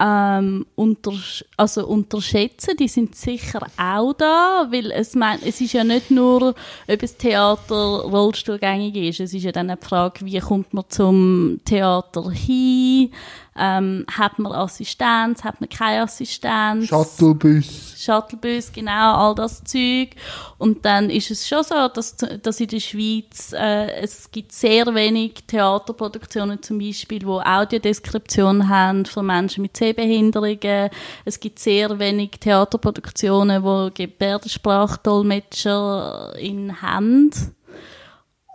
[0.00, 1.12] ähm, unter,
[1.56, 2.76] also unterschätzen.
[2.78, 6.54] Die sind sicher auch da, weil es, mein, es ist ja nicht nur,
[6.86, 9.20] ob das Theater rollstuhlgängig ist.
[9.20, 13.10] Es ist ja dann eine Frage, wie kommt man zum Theater hin?
[13.58, 16.86] Ähm, hat man Assistenz, hat man keine Assistenz?
[16.86, 17.94] Shuttlebus.
[17.98, 20.10] Shuttlebus, genau, all das Zeug.
[20.58, 24.86] Und dann ist es schon so, dass, dass in der Schweiz äh, es gibt sehr
[24.94, 30.90] wenig Theaterproduktionen zum Beispiel, wo Audiodeskription haben für Menschen mit Sehbehinderungen.
[31.24, 37.32] Es gibt sehr wenig Theaterproduktionen, wo Gebärdensprachdolmetscher in haben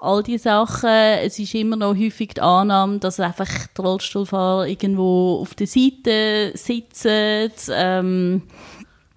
[0.04, 0.90] all diese Sachen.
[0.90, 6.52] Es ist immer noch häufig die Annahme, dass einfach die Rollstuhlfahrer irgendwo auf der Seite
[6.56, 7.52] sitzen.
[7.72, 8.44] Ähm,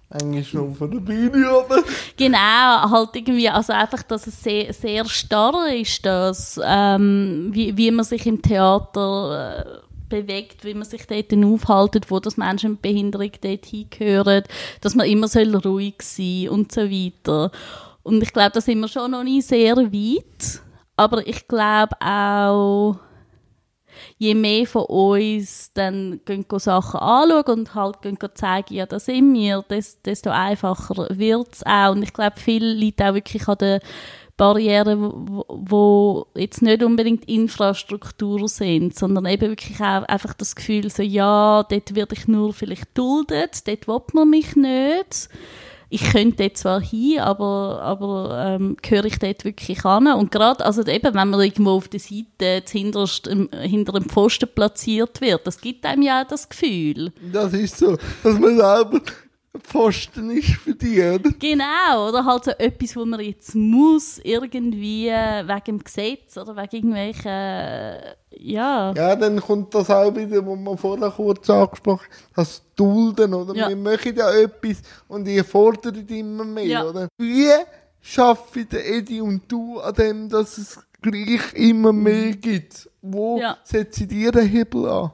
[0.09, 1.83] eigentlich schon von der Bühne, oder?
[2.15, 7.91] Genau, halt irgendwie, also einfach, dass es sehr, sehr starr ist, dass, ähm, wie, wie
[7.91, 12.81] man sich im Theater äh, bewegt, wie man sich dort aufhaltet, wo das Menschen mit
[12.81, 14.43] Behinderung dort hingehören,
[14.79, 17.51] dass man immer soll ruhig sein und so weiter.
[18.03, 20.61] Und ich glaube, da sind wir schon noch nicht sehr weit.
[20.97, 22.97] Aber ich glaube auch,
[24.17, 29.33] je mehr von uns dann gehen, Sachen anschauen und halt gehen, zeigen, ja, da sind
[29.33, 29.63] wir,
[30.05, 31.91] desto einfacher wird es auch.
[31.91, 33.79] Und ich glaube, viele liegt auch wirklich an den
[34.37, 41.01] Barrieren, wo jetzt nicht unbedingt Infrastruktur sind, sondern eben wirklich auch einfach das Gefühl, so,
[41.01, 45.29] ja, dort werde ich nur vielleicht duldet, dort will man mich nicht
[45.89, 50.07] ich könnte dort zwar hin, aber, aber ähm, gehöre ich dort wirklich an?
[50.07, 53.29] Und gerade, also eben, wenn man irgendwo auf der Seite hinterst,
[53.61, 57.13] hinter dem Pfosten platziert wird, das gibt einem ja auch das Gefühl.
[57.31, 59.01] Das ist so, dass man selber
[59.59, 61.31] Pfosten ist für dich, oder?
[61.39, 66.95] Genau, oder halt so etwas, wo man jetzt muss, irgendwie wegen dem Gesetz oder wegen
[66.95, 68.93] irgendwelchen, ja.
[68.93, 73.55] Ja, dann kommt das auch wieder, was man vorher kurz angesprochen hat, das Dulden, oder?
[73.55, 73.69] Ja.
[73.69, 76.85] Wir möchten ja etwas und ihr fordert immer mehr, ja.
[76.85, 77.07] oder?
[77.17, 77.49] Wie
[78.01, 82.89] schaffen Edi und du an dem, dass es gleich immer mehr gibt?
[83.01, 83.57] Wo ja.
[83.63, 85.11] setzt ihr den Hebel an?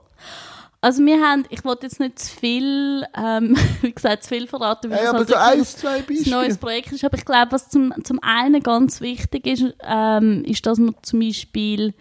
[0.84, 4.92] Also wir haben, ich wollte jetzt nicht zu viel, ähm, wie gesagt, zu viel verraten,
[4.92, 7.06] weil es halt so ein, zwei ein neues Projekt ist.
[7.06, 11.22] Aber ich glaube, was zum, zum einen ganz wichtig ist, ähm, ist, dass man zum
[11.22, 11.94] Beispiel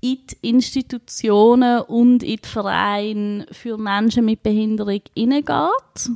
[0.00, 6.10] in die Institutionen und in die Vereine für Menschen mit Behinderung hineingeht.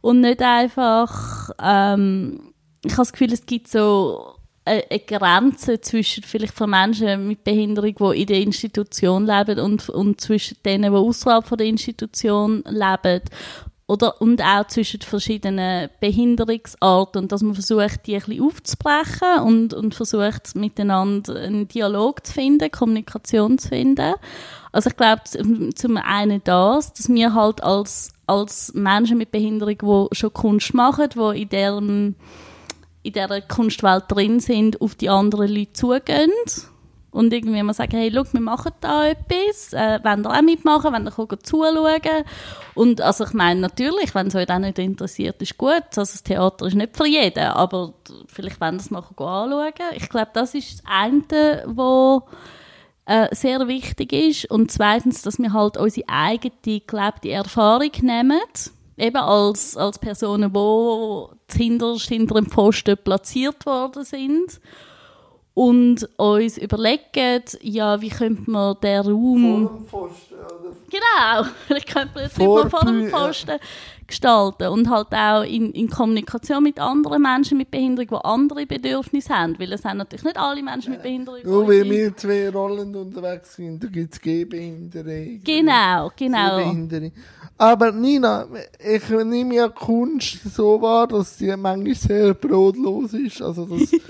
[0.00, 4.35] Und nicht einfach, ähm, ich habe das Gefühl, es gibt so
[4.66, 9.88] eine eine Grenze zwischen vielleicht von Menschen mit Behinderung, die in der Institution leben und,
[9.88, 13.22] und zwischen denen, die außerhalb der Institution leben.
[13.88, 19.74] Oder, und auch zwischen verschiedenen Behinderungsarten und dass man versucht, die ein bisschen aufzubrechen und,
[19.74, 24.14] und versucht, miteinander einen Dialog zu finden, Kommunikation zu finden.
[24.72, 25.22] Also ich glaube,
[25.76, 31.08] zum einen das, dass wir halt als, als Menschen mit Behinderung, die schon Kunst machen,
[31.14, 32.16] die in deren
[33.06, 36.30] in dieser Kunstwelt drin sind, auf die anderen Leute zugehen
[37.10, 40.92] und irgendwie mal sagen, hey, schau, wir machen da etwas, äh, wollt ihr auch mitmachen,
[40.92, 42.24] wollt ihr zuschauen
[42.74, 46.22] und also ich meine, natürlich, wenn es euch auch nicht interessiert, ist gut, also das
[46.22, 47.94] Theater ist nicht für jeden, aber
[48.28, 49.72] vielleicht wollen ihr es nachher anschauen.
[49.94, 52.22] Ich glaube, das ist das eine, was
[53.06, 54.50] äh, sehr wichtig ist.
[54.50, 58.40] Und zweitens, dass wir halt unsere eigene gelebte Erfahrung nehmen.
[58.96, 61.36] Eben als, als Personen, die
[62.08, 64.60] hinter dem Pfosten platziert worden sind.
[65.58, 69.86] Und uns überlegen, ja, wie könnte man den Raum...
[69.88, 70.76] Vor dem Pfosten, oder?
[70.90, 73.08] Genau, vielleicht könnte man jetzt Vor vor dem ja.
[73.08, 73.58] Pfosten
[74.06, 79.34] gestalten und halt auch in, in Kommunikation mit anderen Menschen mit Behinderung, die andere Bedürfnisse
[79.34, 81.40] haben, weil es haben natürlich nicht alle Menschen mit Behinderung.
[81.42, 85.40] Nur weil wir zwei Rollen unterwegs sind, da gibt es Gehbehinderung.
[85.42, 86.58] Genau, genau.
[86.58, 87.12] Sehbehinderung.
[87.56, 88.46] Aber Nina,
[88.78, 93.40] ich nehme ja Kunst so wahr, dass die manchmal sehr brotlos ist.
[93.40, 93.90] Also das,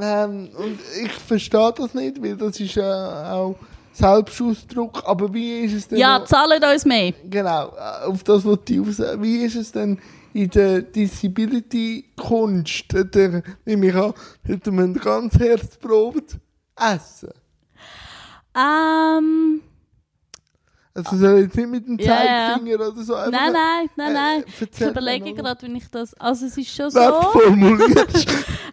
[0.00, 3.56] ähm, und ich verstehe das nicht, weil das ist ja auch
[3.92, 5.02] Selbstausdruck.
[5.06, 5.98] Aber wie ist es denn?
[5.98, 7.12] Ja, noch- zahlen uns mehr.
[7.28, 9.02] Genau, äh, auf das wollte ich raus.
[9.18, 9.98] Wie ist es denn
[10.32, 12.84] in der Disability-Kunst?
[12.88, 16.38] Da nehme ich an, hätte man ganz Herzprobt
[16.76, 17.30] essen.
[18.56, 19.60] Ähm,
[20.94, 22.48] Also ich jetzt nicht mit dem Ja, ja.
[22.54, 23.30] Zeigefinger oder so einfach...
[23.30, 24.44] nein, nein, nein, äh, nein.
[24.46, 26.12] Ich erzähl überlege gerade, wenn ich das.
[26.14, 27.00] Also, es ist schon so.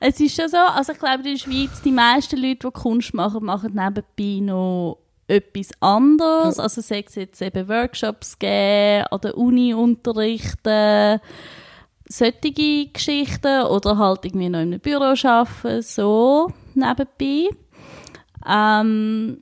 [0.02, 0.58] Es ist schon so.
[0.58, 4.98] Also, ich glaube, in der Schweiz, die meisten Leute, die Kunst machen, machen nebenbei noch
[5.28, 6.60] etwas anderes.
[6.60, 11.22] Also, sei es jetzt eben Workshops geben, an der Uni unterrichten,
[12.06, 17.50] solche Geschichten oder halt irgendwie noch in einem Büro arbeiten, so nebenbei.
[18.46, 19.42] Ähm,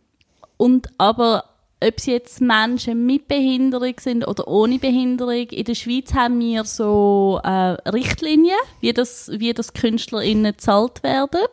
[0.58, 1.44] und aber
[1.80, 6.64] ob es jetzt Menschen mit Behinderung sind oder ohne Behinderung, in der Schweiz haben wir
[6.64, 7.50] so äh,
[7.90, 11.48] Richtlinien, wie das, wie das KünstlerInnen gezahlt werden.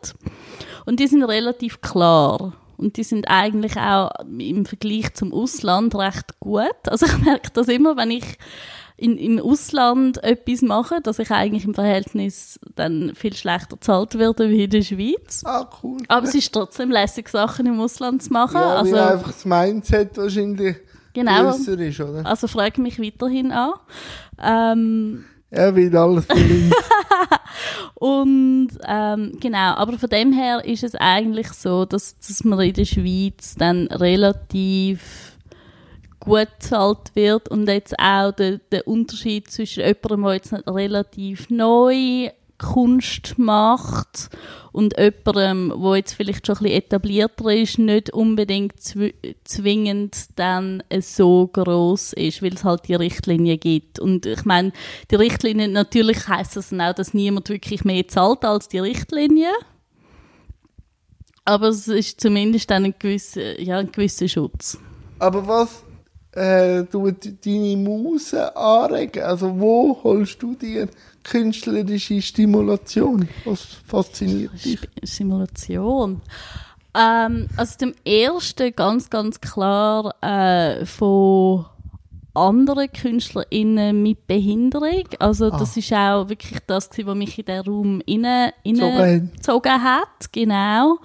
[0.85, 2.53] Und die sind relativ klar.
[2.77, 6.75] Und die sind eigentlich auch im Vergleich zum Ausland recht gut.
[6.87, 8.25] Also ich merke das immer, wenn ich
[8.97, 14.49] in, im Ausland etwas mache, dass ich eigentlich im Verhältnis dann viel schlechter gezahlt werde
[14.49, 15.43] wie in der Schweiz.
[15.45, 15.97] ah, cool.
[16.07, 18.55] Aber es ist trotzdem lässig, Sachen im Ausland zu machen.
[18.55, 20.77] Ja, also, einfach das Mindset wahrscheinlich
[21.13, 21.51] genau.
[21.51, 22.25] grösser ist, oder?
[22.25, 23.73] Also frage mich weiterhin an.
[24.41, 26.75] Ähm, Er will alles verlinkt.
[27.95, 32.73] und ähm, genau, aber von dem her ist es eigentlich so, dass, dass man in
[32.73, 35.34] der Schweiz dann relativ
[36.25, 41.49] gut bezahlt wird und jetzt auch der, der Unterschied zwischen jemandem, der jetzt nicht relativ
[41.49, 44.29] neu Kunst macht
[44.71, 50.83] und jemandem, der jetzt vielleicht schon ein bisschen etablierter ist, nicht unbedingt zw zwingend dann
[50.99, 53.99] so groß ist, weil es halt die Richtlinie gibt.
[53.99, 54.71] Und ich meine,
[55.11, 59.51] die Richtlinie, natürlich heißt das dann auch, dass niemand wirklich mehr zahlt als die Richtlinie.
[61.43, 64.79] Aber es ist zumindest dann ein gewisser, ja, ein gewisser Schutz.
[65.19, 65.84] Aber was
[66.35, 69.23] äh, deine Muse anregen?
[69.23, 70.87] Also wo holst du dir
[71.23, 73.27] künstlerische Stimulation?
[73.45, 74.79] Was fasziniert dich?
[75.03, 76.21] Simulation.
[76.93, 81.65] Ähm, also zum ersten ganz, ganz klar äh, von
[82.33, 85.07] anderen KünstlerInnen mit Behinderung.
[85.19, 89.33] Also das ist auch wirklich das, was mich in den Raum inne, Gezogen inne hat.
[89.35, 90.31] gezogen hat.
[90.31, 90.99] Genau.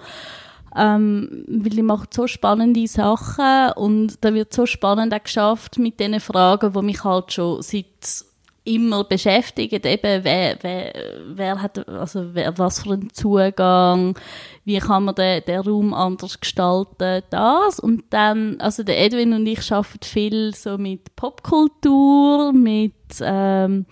[0.75, 5.99] Ähm, weil die machen so spannende Sachen und da wird so spannend auch geschafft mit
[5.99, 8.25] diesen Fragen, die mich halt schon seit
[8.63, 10.93] immer beschäftigen, eben wer, wer,
[11.27, 14.15] wer hat, also wer, was für einen Zugang,
[14.65, 17.79] wie kann man den, den Raum anders gestalten, das.
[17.79, 23.87] Und dann, also der Edwin und ich arbeiten viel so mit Popkultur, mit ähm,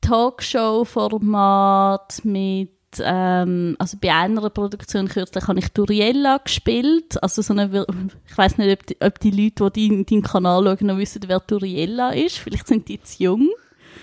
[0.00, 7.86] Talkshow-Format, mit ähm, also bei einer Produktion kürzlich habe ich Duriella gespielt, also so eine,
[8.26, 11.22] ich weiß nicht, ob die, ob die Leute, die deinen deinen Kanal schauen, noch wissen,
[11.26, 13.48] wer Duriella ist, vielleicht sind die zu jung.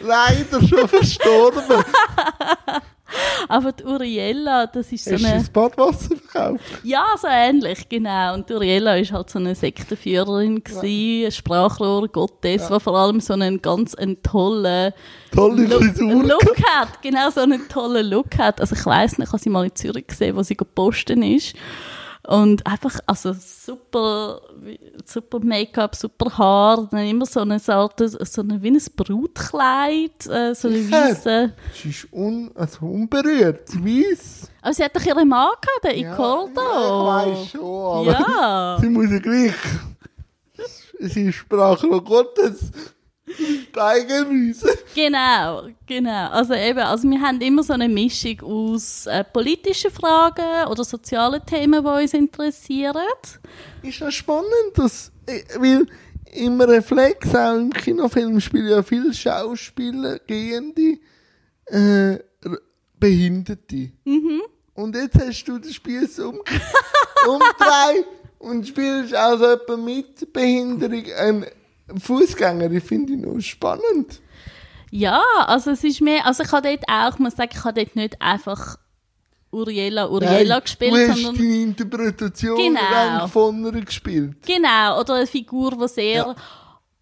[0.02, 1.63] Leider schon verstorben.
[3.47, 5.38] Aber die Uriella, das ist so Hast du eine...
[5.39, 6.63] das Badwasser verkauft?
[6.84, 8.34] Ja, so ähnlich, genau.
[8.34, 13.19] Und die Uriella war halt so eine Sektenführerin, gewesen, eine Sprachrohr Gottes, die vor allem
[13.19, 14.93] so einen ganz einen tollen
[15.36, 16.23] Tolle Look, Frisur.
[16.23, 17.01] Look hat.
[17.01, 18.62] Genau, so einen tollen Look hat.
[18.62, 21.56] Also ich weiss nicht, ich habe sie mal in Zürich gesehen, wo sie gepostet ist.
[22.28, 24.42] Und einfach, also super,
[25.06, 30.56] super Make-up, super Haar, dann immer so eine Art, so eine, wie ein Brutkleid, äh,
[30.56, 30.92] so eine Ja.
[31.10, 31.54] weisse.
[31.74, 34.50] Sie ist un, also unberührt, weiss.
[34.62, 36.62] Aber sie hat doch ihren Mann gehabt, den Ja, Icoldo.
[36.62, 38.78] Ja, ich weiss schon, aber Ja.
[38.82, 39.54] sie muss ja gleich.
[41.00, 42.72] Sie ist Sprachrohr Gottes.
[43.74, 44.70] Zeigen müssen.
[44.94, 46.30] Genau, genau.
[46.30, 51.46] Also eben, also wir haben immer so eine Mischung aus äh, politischen Fragen oder sozialen
[51.46, 52.96] Themen, die uns interessieren.
[53.82, 55.88] Ist das spannend, dass, äh, weil
[56.34, 61.00] im Reflex, auch im Kinofilm, spielen ja viele Schauspieler, Gehende,
[61.66, 62.20] äh,
[63.00, 63.92] Behinderte.
[64.04, 64.42] Mhm.
[64.74, 66.42] Und jetzt hast du den Spieß um,
[67.28, 68.06] umgedreht
[68.40, 71.46] und spielst also jemand mit Behinderung, ein
[71.98, 72.71] Fußgänger.
[72.71, 74.21] Ich finde ich noch spannend.
[74.91, 77.74] Ja, also es ist mehr, also ich habe dort auch, ich muss sagen, ich habe
[77.84, 78.78] dort nicht einfach
[79.52, 83.28] Uriella Uriella Nein, gespielt, du hast sondern deine Interpretation Genau.
[83.28, 84.36] von gespielt.
[84.45, 86.36] genau, oder eine Figur, die sehr Ja.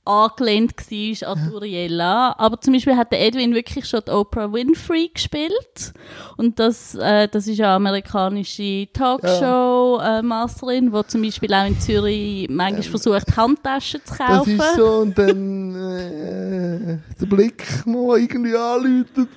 [0.05, 2.35] Angelehnt war an die Uriella.
[2.37, 5.93] Aber zum Beispiel hat der Edwin wirklich schon die Oprah Winfrey gespielt.
[6.37, 12.83] Und das, äh, das ist eine amerikanische Talkshow-Masterin, die zum Beispiel auch in Zürich manchmal
[12.83, 14.59] versucht, Handtaschen zu Das kaufen.
[14.59, 19.29] ist so, und dann äh, der Blick mal irgendwie anläutet.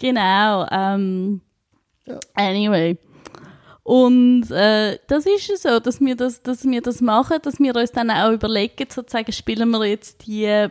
[0.00, 0.66] Genau.
[0.70, 1.40] Ähm,
[2.06, 2.18] Ja.
[2.34, 2.98] Anyway.
[3.84, 7.74] Und äh, das ist es so, dass wir das, dass wir das machen, dass wir
[7.74, 10.70] uns dann auch überlegen, sozusagen, spielen wir jetzt die, äh,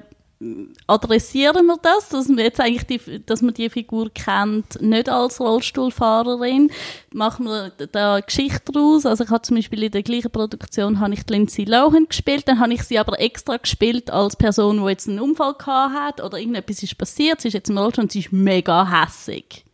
[0.88, 5.42] adressieren wir das, dass wir jetzt eigentlich die, dass man die Figur kennt, nicht als
[5.42, 6.72] Rollstuhlfahrerin,
[7.14, 9.06] machen wir da eine Geschichte draus.
[9.06, 12.60] Also ich habe zum Beispiel in der gleichen Produktion habe ich Lindsay Lohan gespielt, dann
[12.60, 16.40] habe ich sie aber extra gespielt als Person, die jetzt einen Unfall gehabt hat oder
[16.40, 19.66] irgendetwas ist passiert, sie ist jetzt im Rollstuhl und sie ist mega hässig.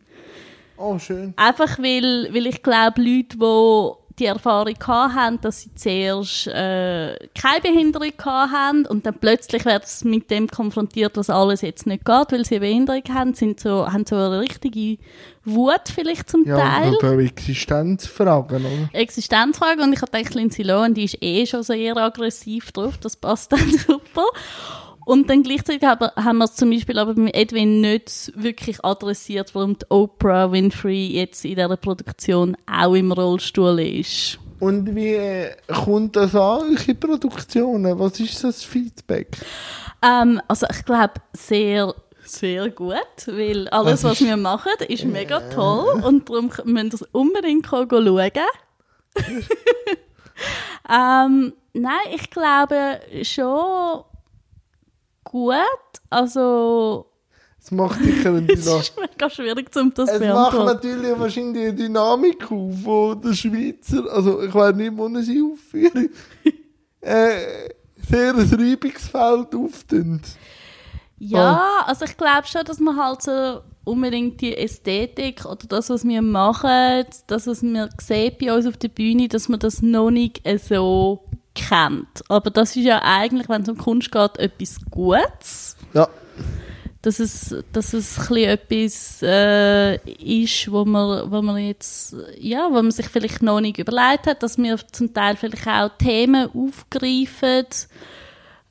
[0.78, 1.34] Oh, schön.
[1.36, 7.60] Einfach weil, weil ich glaube, Leute, die die Erfahrung haben, dass sie zuerst äh, keine
[7.62, 12.32] Behinderung haben und dann plötzlich werden sie mit dem konfrontiert, dass alles jetzt nicht geht,
[12.32, 14.98] weil sie eine Behinderung haben, sind so, haben so eine richtige
[15.44, 16.94] Wut vielleicht zum Ja, Teil.
[16.96, 18.88] auch Existenzfragen, oder?
[18.92, 23.16] Existenzfrage und ich habe gedacht, Lindsay Lohan, die ist eh schon sehr aggressiv drauf, das
[23.16, 24.26] passt dann super.
[25.08, 29.54] Und dann gleichzeitig haben, haben wir es zum Beispiel aber mit Edwin nicht wirklich adressiert,
[29.54, 34.38] warum die Oprah Winfrey jetzt in dieser Produktion auch im Rollstuhl ist.
[34.60, 37.98] Und wie äh, kommt das an, eure Produktionen?
[37.98, 39.28] Was ist das Feedback?
[40.02, 41.94] Ähm, also ich glaube sehr,
[42.26, 47.66] sehr gut, weil alles, was wir machen, ist mega toll und darum müsst ihr unbedingt
[47.66, 47.88] schauen.
[50.90, 54.04] ähm, nein, ich glaube schon
[55.30, 55.56] gut.
[56.10, 57.06] Also
[57.60, 58.82] Es macht sicher eine es Dynamik.
[58.82, 63.34] ist mega schwierig, um das zu Es macht natürlich wahrscheinlich eine Dynamik auf, wo der
[63.34, 65.94] Schweizer, also ich weiß nicht, wo er sie aufführt,
[67.00, 67.68] äh,
[68.08, 70.22] sehr ein Reibungsfeld auftun.
[71.18, 76.04] Ja, also ich glaube schon, dass man halt so unbedingt die Ästhetik oder das, was
[76.04, 80.10] wir machen, das, was man sieht bei uns auf der Bühne, dass man das noch
[80.10, 81.24] nicht so
[81.58, 82.22] kennt.
[82.28, 85.76] Aber das ist ja eigentlich, wenn es um Kunst geht, etwas Gutes.
[85.94, 86.08] Ja.
[87.02, 89.96] Dass es, dass es ein etwas äh,
[90.42, 94.42] ist, wo man, wo man jetzt, ja, wo man sich vielleicht noch nicht überlegt hat,
[94.42, 97.66] dass wir zum Teil vielleicht auch Themen aufgreifen,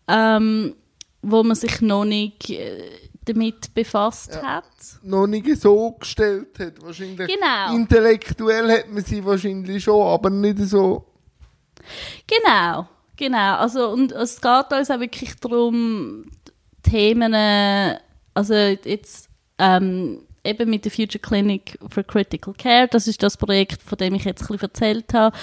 [0.09, 0.75] ähm,
[1.21, 2.83] wo man sich noch nicht äh,
[3.27, 4.65] damit befasst hat.
[5.03, 6.81] noch nicht so gestellt hat.
[6.81, 7.75] Wahrscheinlich Genau.
[7.75, 11.05] Intellektuell hat man sie wahrscheinlich schon, aber nicht so.
[12.27, 13.55] Genau, genau.
[13.57, 16.25] Also, und es geht uns auch wirklich darum,
[16.83, 17.33] Themen,
[18.33, 23.81] also jetzt ähm, eben mit der Future Clinic for Critical Care, das ist das Projekt,
[23.81, 25.35] von dem ich jetzt ein bisschen erzählt habe,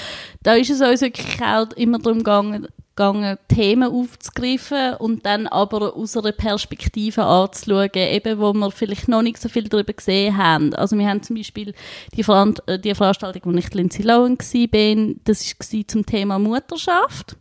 [0.42, 5.96] da ist es uns wirklich auch immer darum gegangen, gegangen, Themen aufzugreifen und dann aber
[5.96, 10.74] aus einer Perspektive anzuschauen, eben wo wir vielleicht noch nicht so viel darüber gesehen haben.
[10.74, 11.74] Also wir haben zum Beispiel
[12.14, 17.36] die, Veran äh, die Veranstaltung, wo ich Lindsay Lohan war, das war zum Thema Mutterschaft.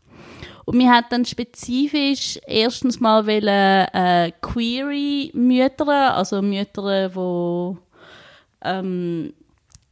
[0.65, 7.77] Und wir haben dann spezifisch erstens mal wollen, äh, Query-Mütter, also Mütter, die
[8.63, 9.33] ähm,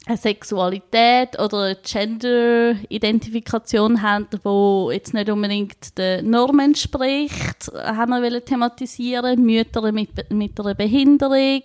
[0.08, 8.44] eine Sexualität oder eine Gender-Identifikation haben, wo jetzt nicht unbedingt den Normen entspricht, haben wir
[8.44, 11.62] thematisieren, Mütter mit, mit einer Behinderung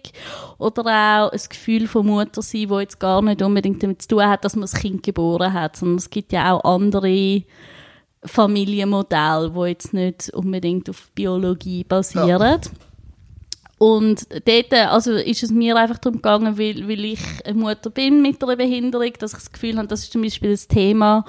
[0.59, 4.27] oder auch ein Gefühl von Mutter sein, wo jetzt gar nicht unbedingt damit zu tun
[4.27, 7.43] hat, dass man das Kind geboren hat, sondern es gibt ja auch andere
[8.23, 12.61] Familienmodelle, die jetzt nicht unbedingt auf Biologie basieren.
[12.63, 12.86] Ja.
[13.79, 18.23] Und dort also ist es mir einfach darum gegangen, weil, weil ich eine Mutter bin
[18.23, 21.25] mit einer Behinderung, dass ich das Gefühl habe, das ist zum Beispiel ein Thema,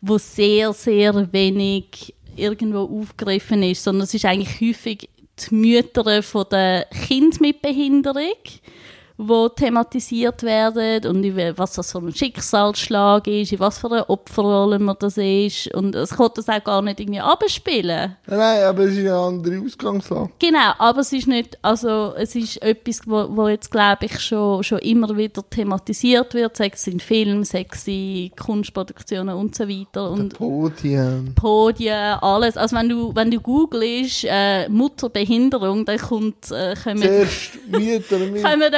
[0.00, 5.08] wo sehr, sehr wenig irgendwo aufgegriffen ist, sondern es ist eigentlich häufig
[5.40, 8.36] die Mütter von den Kind mit Behinderung
[9.18, 14.78] die thematisiert werden und was das für ein Schicksalsschlag ist, in was für eine Opferrolle
[14.78, 18.16] man das ist und es kann das auch gar nicht irgendwie abspielen.
[18.26, 20.30] Nein, aber es ist eine andere Ausgangslage.
[20.38, 24.62] Genau, aber es ist nicht, also es ist etwas, wo, wo jetzt glaube ich schon,
[24.62, 29.68] schon immer wieder thematisiert wird, sei es in Filmen, sei es in Kunstproduktionen und so
[29.68, 30.10] weiter.
[30.12, 31.34] Und Podien.
[31.34, 32.56] Podien, alles.
[32.56, 38.42] Also wenn du, wenn du googelst, äh, Mutterbehinderung, dann kommt, äh, kommen, Zuerst Mütter mit
[38.42, 38.72] kommen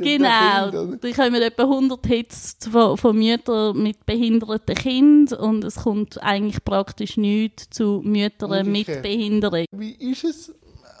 [0.00, 0.96] genau.
[0.96, 6.62] Da kommen etwa 100 Hits von, von Müttern mit behinderten Kindern und es kommt eigentlich
[6.64, 9.64] praktisch nichts zu Müttern mit Behinderung.
[9.72, 10.54] Wie ist es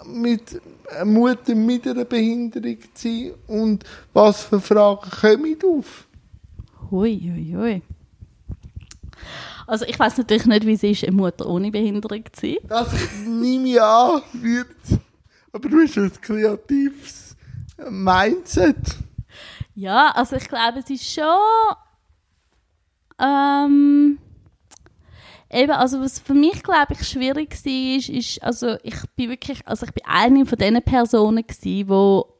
[0.06, 6.06] mit einer Mutter mit einer Behinderung zu sein und was für Fragen kommen auf?
[6.90, 7.82] Hui, hui, hui.
[9.66, 12.56] Also ich weiß natürlich nicht, wie es ist, eine Mutter ohne Behinderung zu sein.
[12.68, 12.88] Das
[13.26, 14.68] nehme ich an, wird.
[15.52, 17.21] Aber du bist ein kreatives
[17.90, 18.76] Mindset?
[19.74, 21.24] Ja, also ich glaube, es ist schon.
[23.18, 24.18] Ähm,
[25.50, 29.86] eben, also was für mich, glaube ich, schwierig war, ist, also ich bin wirklich, also
[29.86, 31.88] ich bin eine von diesen Personen die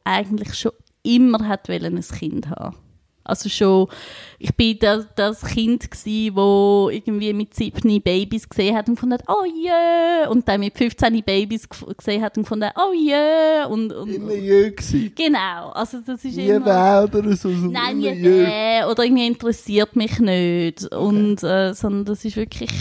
[0.03, 0.71] eigentlich schon
[1.03, 2.75] immer hat ein Kind haben
[3.23, 3.87] also schon,
[4.37, 9.13] ich bin das, das Kind gsi, wo irgendwie mit 17 Babys gesehen hat und gefunden
[9.13, 13.65] hat, oh yeah, und dann mit 15 Babys gesehen hat und gefunden hat, oh yeah,
[13.67, 14.33] und, und immer
[14.71, 15.13] gsi.
[15.15, 17.03] Genau, also das ist nie immer...
[17.05, 17.49] oder so.
[17.49, 20.95] so Nein, nie weh, oder irgendwie interessiert mich nicht okay.
[20.95, 22.71] und, äh, sondern das ist wirklich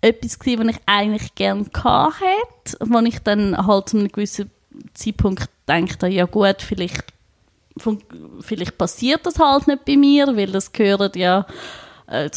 [0.00, 4.50] etwas gsi, was ich eigentlich gerne hatte, wo ich dann halt zu einem gewissen
[4.94, 7.17] Zeitpunkt dachte, ja gut, vielleicht
[7.78, 8.02] von,
[8.40, 11.46] vielleicht passiert das halt nicht bei mir, weil das gehört ja,
[12.06, 12.30] äh,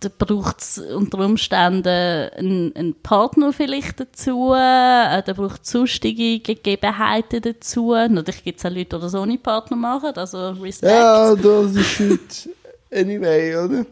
[0.00, 6.40] da braucht es unter Umständen einen, einen, Partner vielleicht dazu, äh, da braucht es sonstige
[6.40, 7.92] Gegebenheiten dazu.
[7.92, 10.92] Natürlich gibt es auch Leute, die das ohne Partner machen, also Respekt.
[10.92, 12.48] Ja, das ist halt
[12.92, 13.86] anyway, oder?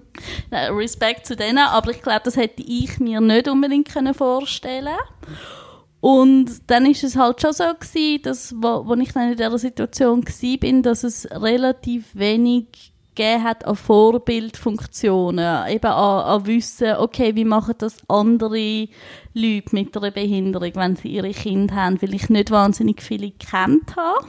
[0.74, 5.59] Respekt zu denen, aber ich glaube, das hätte ich mir nicht unbedingt vorstellen können.
[6.00, 9.58] Und dann ist es halt schon so gewesen, dass, wo, wo ich dann in dieser
[9.58, 16.96] Situation war, bin, dass es relativ wenig gegeben hat an Vorbildfunktionen, eben an, an Wissen,
[16.96, 18.88] okay, wie machen das andere
[19.34, 23.94] Leute mit einer Behinderung, wenn sie ihre Kinder haben, weil ich nicht wahnsinnig viele kennt
[23.96, 24.26] habe.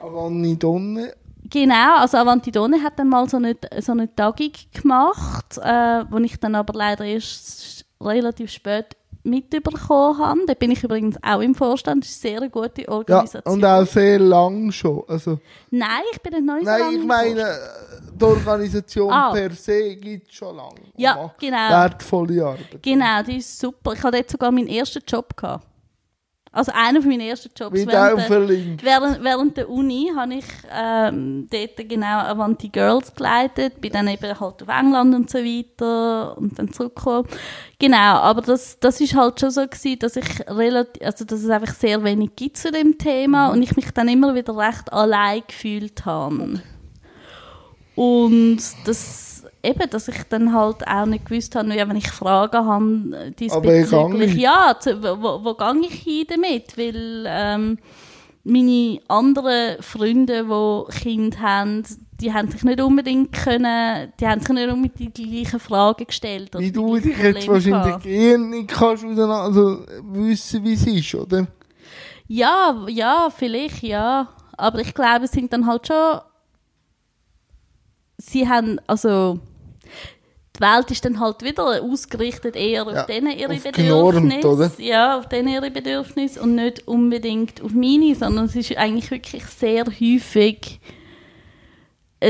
[0.00, 1.14] Avanti Donne?
[1.48, 6.18] Genau, also Avanti Donne hat dann mal so eine, so eine Tagung gemacht, äh, wo
[6.18, 10.40] ich dann aber leider erst relativ spät mitbekommen habe.
[10.46, 12.04] Da bin ich übrigens auch im Vorstand.
[12.04, 13.42] Das ist eine sehr gute Organisation.
[13.46, 15.02] Ja, und auch sehr lang schon.
[15.08, 15.38] Also,
[15.70, 17.58] Nein, ich bin ein neues Nein, ich meine,
[18.14, 19.32] die Organisation ah.
[19.32, 20.80] per se gibt es schon lange.
[20.96, 21.70] Ja, genau.
[21.70, 22.82] Wertvolle Arbeit.
[22.82, 23.92] Genau, die ist super.
[23.94, 25.36] Ich hatte dort sogar meinen ersten Job.
[25.36, 25.66] Gehabt.
[26.54, 31.48] Also einer von meinen ersten Jobs während, der, während, während der Uni habe ich ähm,
[31.50, 36.56] dort genau Avanti Girls geleitet, bin dann eben halt auf England und so weiter und
[36.56, 37.28] dann zurückgekommen.
[37.80, 41.50] Genau, aber das, das ist halt schon so gewesen, dass ich relativ, also dass es
[41.50, 43.54] einfach sehr wenig gibt zu dem Thema mhm.
[43.54, 46.60] und ich mich dann immer wieder recht allein gefühlt habe.
[47.96, 52.66] Und das eben, dass ich dann halt auch nicht gewusst habe, ja, wenn ich Fragen
[52.66, 56.76] habe diesbezüglich, ja, wo, wo gehe ich hin damit?
[56.76, 57.78] Weil ähm,
[58.44, 61.82] meine anderen Freunde, die Kinder haben,
[62.20, 66.50] die haben sich nicht unbedingt können, die haben sich nicht unbedingt die gleichen Fragen gestellt.
[66.56, 71.46] Wie du dich jetzt wahrscheinlich eh nicht kannst also wissen, wie es ist, oder?
[72.26, 74.28] Ja, ja, vielleicht, ja.
[74.56, 76.20] Aber ich glaube, es sind dann halt schon
[78.30, 79.38] sie haben, also
[80.56, 84.72] die Welt ist dann halt wieder ausgerichtet eher auf ja, denen ihre Bedürfnisse.
[84.78, 89.44] Ja, auf denen ihre Bedürfnisse und nicht unbedingt auf meine, sondern es ist eigentlich wirklich
[89.46, 90.80] sehr häufig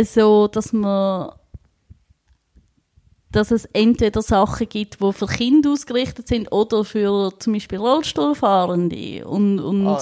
[0.03, 1.32] so, dass man
[3.30, 9.26] dass es entweder Sachen gibt, die für Kinder ausgerichtet sind oder für zum Beispiel Rollstuhlfahrende.
[9.26, 10.01] Und, und ah,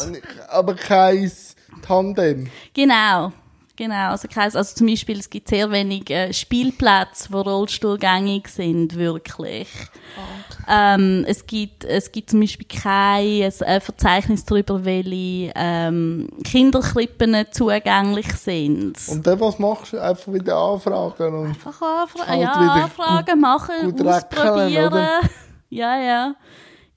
[0.49, 1.33] aber kein
[1.81, 2.49] Tandem.
[2.75, 3.33] Genau,
[3.83, 8.95] Genau, also, keins, also zum Beispiel, es gibt sehr wenig äh, Spielplätze, die rollstuhlgängig sind,
[8.95, 9.67] wirklich.
[10.69, 18.33] Ähm, es, gibt, es gibt zum Beispiel kein äh, Verzeichnis darüber, welche ähm, Kinderkrippen zugänglich
[18.35, 18.99] sind.
[19.09, 19.99] Und dann, was machst du?
[20.01, 21.35] Einfach wieder anfragen?
[21.35, 24.93] Und Einfach anfra Halt ja, anfragen, machen, ausprobieren.
[24.93, 25.21] oder?
[25.71, 26.35] Ja, ja.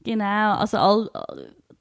[0.03, 1.09] Genau, also all,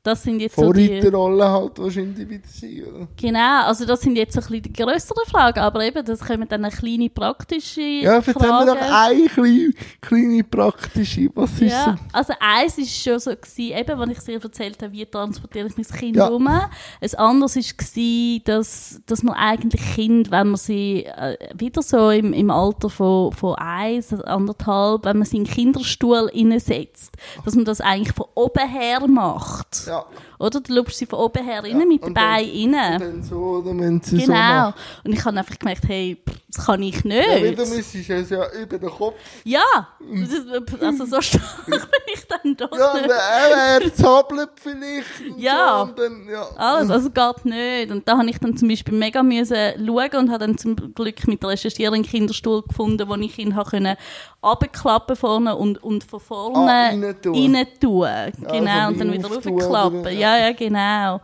[0.05, 0.87] das sind jetzt so die...
[0.87, 3.09] Vorreiterrolle halt wahrscheinlich wieder sein, oder?
[3.17, 6.63] Genau, also das sind jetzt ein bisschen die grösseren Fragen, aber eben, das kommen dann
[6.65, 11.31] eine kleine praktische Ja, jetzt haben wir noch eine kleine, kleine praktische.
[11.35, 12.05] Was ist Ja, so?
[12.13, 15.77] also eins war schon so, gewesen, eben, als ich dir erzählt habe, wie transportiere ich
[15.79, 16.27] mein Kind Ja.
[16.27, 16.47] um.
[16.47, 22.35] Ein anderes war, dass, dass man eigentlich Kind, wenn man sie äh, wieder so im,
[22.35, 27.65] im Alter von, von eins, anderthalb, wenn man sie in den Kinderstuhl hineinsetzt, dass man
[27.65, 29.87] das eigentlich von oben her macht.
[29.87, 29.93] Ja.
[29.95, 30.34] しょう。
[30.45, 30.61] Oder?
[30.61, 32.92] Du lupst sie von oben her rein, mit den Beinen rein.
[32.95, 34.34] Und dann so, oder wenn sie so Genau.
[34.38, 34.74] macht.
[35.05, 36.22] Und ich habe einfach gemerkt, hey,
[36.55, 37.59] das kann ich Ja, weil nicht.
[37.59, 39.14] du müsstest es ja über den Kopf.
[39.45, 39.62] Ja,
[39.99, 41.80] das- also so stark bin
[42.14, 43.09] ich dann doch Ja, nicht.
[43.11, 45.38] er, er zappelt vielleicht.
[45.38, 45.86] Ja.
[45.88, 46.47] So, dann, ja.
[46.57, 47.90] Alles, also geht nicht.
[47.90, 51.26] Und da habe ich dann zum Beispiel mega müssen schauen und habe dann zum Glück
[51.26, 53.97] mit der Recherchiererin einen Kinderstuhl gefunden, wo ich ihn können
[54.42, 57.32] abklappen vorne und, und von vorne Ah, rein tun.
[57.32, 60.01] Genau, also und dann wie wieder raufklappen.
[60.01, 60.11] oder?
[60.39, 61.20] Ja, ja, genau.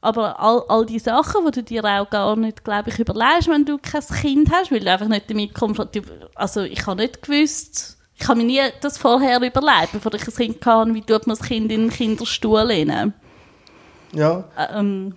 [0.00, 3.64] Aber all, all die Sachen, die du dir auch gar nicht, glaube ich, überlegst, wenn
[3.64, 6.06] du kein Kind hast, weil du einfach nicht damit konfrontiert
[6.36, 10.34] Also ich habe nicht gewusst, ich habe mir nie das vorher überlegt, bevor ich ein
[10.34, 13.12] Kind hatte, wie tut man das Kind in den Kinderstuhl rein.
[14.12, 14.44] ja.
[14.72, 15.14] Ähm,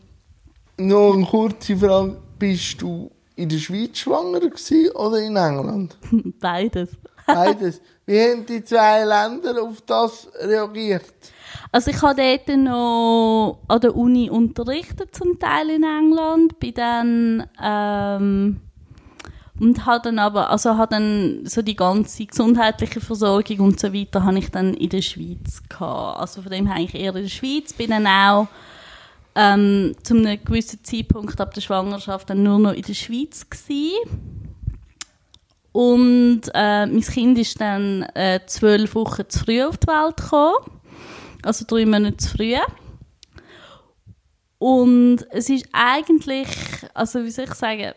[0.78, 2.18] Noch eine kurze Frage.
[2.40, 5.96] Bist du in der Schweiz schwanger gewesen oder in England?
[6.40, 6.90] beides.
[7.28, 7.82] Beides.
[8.08, 11.06] Wie haben die zwei Länder auf das reagiert?
[11.72, 17.48] Also ich habe dort noch an der Uni unterrichtet, zum Teil in England, bin dann
[17.64, 18.62] ähm,
[19.58, 24.26] und habe dann aber, also habe dann so die ganze gesundheitliche Versorgung und so weiter,
[24.26, 26.20] habe ich dann in der Schweiz gehabt.
[26.20, 28.48] Also von dem her eigentlich eher in der Schweiz, bin dann auch
[29.36, 34.42] ähm, zu einem gewissen Zeitpunkt ab der Schwangerschaft dann nur noch in der Schweiz gewesen.
[35.72, 40.81] Und äh, mein Kind ist dann äh, zwölf Wochen zu früh auf die Welt gekommen.
[41.44, 42.56] Also drei Monate zu früh.
[44.58, 46.48] Und es ist eigentlich,
[46.94, 47.94] also wie soll ich sagen,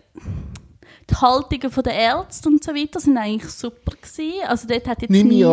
[1.10, 4.46] die Haltungen von den Ärzten und so weiter sind eigentlich super gewesen.
[4.46, 5.44] Also dort hat jetzt nie...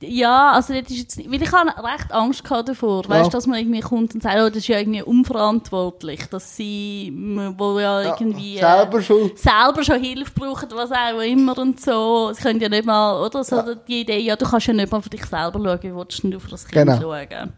[0.00, 3.08] Ja, also dort ist jetzt nicht, weil ich habe recht Angst gehabt davor, Ja.
[3.10, 7.12] weißt, dass man irgendwie kommt und sagt, oh, das ist ja irgendwie unverantwortlich, dass sie,
[7.56, 8.56] wo ja Ja, irgendwie...
[8.58, 9.32] äh, selber schon.
[9.34, 12.30] selber schon Hilfe brauchen, was auch immer und so.
[12.32, 13.42] Sie können ja nicht mal, oder?
[13.42, 13.74] So Ja.
[13.74, 16.30] die Idee, ja, du kannst ja nicht mal für dich selber schauen, wie willst denn
[16.30, 17.00] du für das Kind Genau.
[17.00, 17.52] schauen.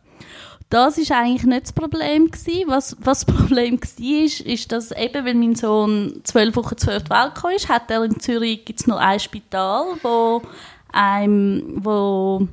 [0.70, 2.62] Das ist eigentlich nicht das Problem gewesen.
[2.68, 6.86] Was, was das Problem war, ist, ist, dass eben, wenn mein Sohn zwölf Wochen zu
[6.86, 10.40] früh auf die Welt gekommen ist, hat er in Zürich gibt's nur ein Spital, wo
[10.92, 12.46] einem, wo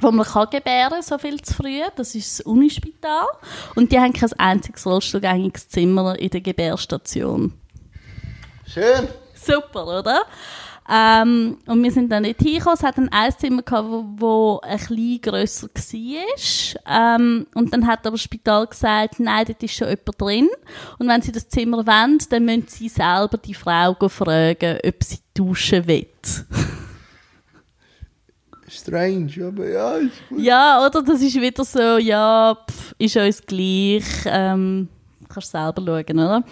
[0.00, 1.80] wo man kann gebären so viel zu früh.
[1.96, 3.26] Das ist das Unispital.
[3.74, 7.52] Und die haben kein einziges rollstuhlgängiges Zimmer in der Gebärstation.
[8.66, 9.08] Schön.
[9.34, 10.22] Super, oder?
[10.90, 12.74] Ähm, und wir sind dann nicht hingekommen.
[12.74, 17.16] Es hat ein Zimmer gehabt, wo, wo ein bisschen grösser war.
[17.16, 20.48] Ähm, und dann hat aber das Spital gesagt, nein, dort ist schon jemand drin.
[20.98, 25.18] Und wenn sie das Zimmer wollen, dann müssen sie selber die Frau fragen, ob sie
[25.34, 26.08] duschen will.
[28.72, 30.40] Strange, aber ja, ist gut.
[30.40, 31.02] ja, oder?
[31.02, 34.04] Das ist wieder so, ja, pff, ist uns gleich.
[34.26, 34.88] Ähm,
[35.28, 36.42] kannst selber schauen, oder?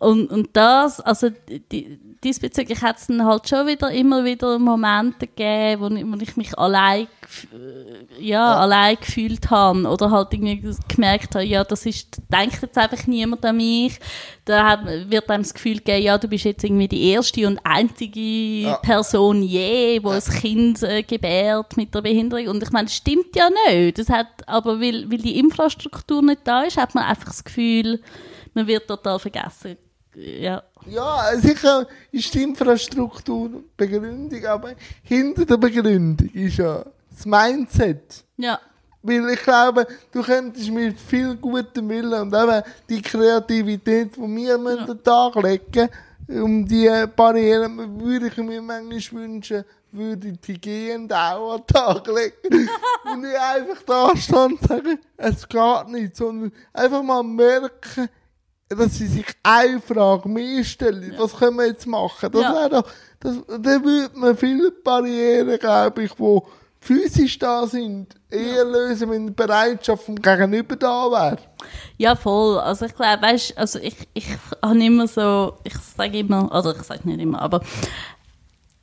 [0.00, 1.28] Und, und das, also
[1.72, 6.22] die, diesbezüglich hat es dann halt schon wieder immer wieder Momente gegeben, wo ich, wo
[6.22, 7.08] ich mich allein,
[7.52, 8.56] äh, ja, Ja.
[8.60, 13.44] allein gefühlt habe oder halt irgendwie gemerkt habe, ja, das ist, denkt jetzt einfach niemand
[13.44, 13.98] an mich.
[14.44, 17.58] Da hat, wird einem das Gefühl geben, ja, du bist jetzt irgendwie die erste und
[17.64, 22.46] einzige Person je, wo ein Kind äh, gebärt mit der Behinderung.
[22.48, 23.98] Und ich meine, das stimmt ja nicht.
[23.98, 28.00] Das hat, aber weil, weil die Infrastruktur nicht da ist, hat man einfach das Gefühl,
[28.54, 29.76] man wird total vergessen.
[30.18, 30.62] Ja.
[30.86, 38.24] Ja, sicher ist die Infrastruktur Begründung, aber hinter der Begründung ist ja das Mindset.
[38.36, 38.58] Ja.
[39.02, 44.54] Weil ich glaube, du könntest mit viel gutem Willen und eben die Kreativität, die wir
[44.56, 45.88] an den Tag legen,
[46.28, 52.06] um die Barrieren, würde ich mir manchmal wünschen, würde die Hygiene auch an den Tag
[52.08, 52.68] legen.
[53.12, 58.08] und nicht einfach da stehen und sagen, es geht nicht, sondern einfach mal merken,
[58.68, 61.14] dass sie sich eine Frage mehr stellen.
[61.18, 62.30] Was können wir jetzt machen?
[62.32, 62.52] Das Ja.
[62.54, 62.84] wäre doch,
[63.20, 66.46] das, dann würde man viele Barrieren, glaube ich, wo
[66.80, 71.38] physisch da sind, eher lösen, wenn die Bereitschaft vom Gegenüber da wäre.
[71.96, 72.58] Ja, voll.
[72.60, 74.26] Also ich glaube, weißt, also ich, ich
[74.62, 77.62] habe immer so, ich sage immer, also ich sage nicht immer, aber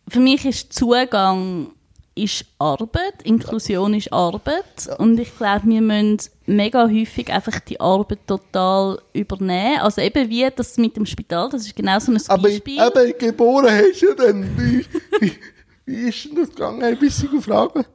[0.10, 1.72] für mich ist Zugang
[2.16, 8.20] ist Arbeit, Inklusion ist Arbeit und ich glaube, wir müssen mega häufig einfach die Arbeit
[8.26, 9.80] total übernehmen.
[9.82, 12.80] Also eben wie das mit dem Spital, das ist genau so ein Aber Beispiel.
[12.82, 14.58] eben, geboren hast du ja dann.
[14.58, 14.86] Wie,
[15.20, 15.32] wie,
[15.86, 16.84] wie ist denn das gegangen?
[16.84, 17.86] Ein bisschen fragen.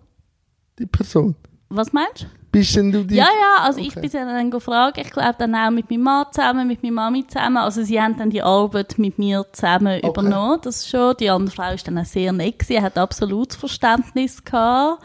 [0.79, 1.35] Die Person.
[1.71, 2.27] Was meinst du?
[2.53, 3.15] Bist denn du die?
[3.15, 4.01] Ja, ja, also ich Okay.
[4.01, 7.25] bin sie dann gefragt, ich glaube dann auch mit meinem Mann zusammen, mit meiner Mami
[7.27, 11.17] zusammen, also sie haben dann die Arbeit mit mir zusammen übernommen, das schon.
[11.19, 15.01] Die andere Frau ist dann auch sehr nett gewesen, hat absolutes Verständnis gehabt.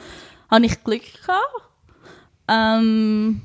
[0.50, 1.62] Habe ich Glück gehabt.
[2.48, 3.42] Ähm,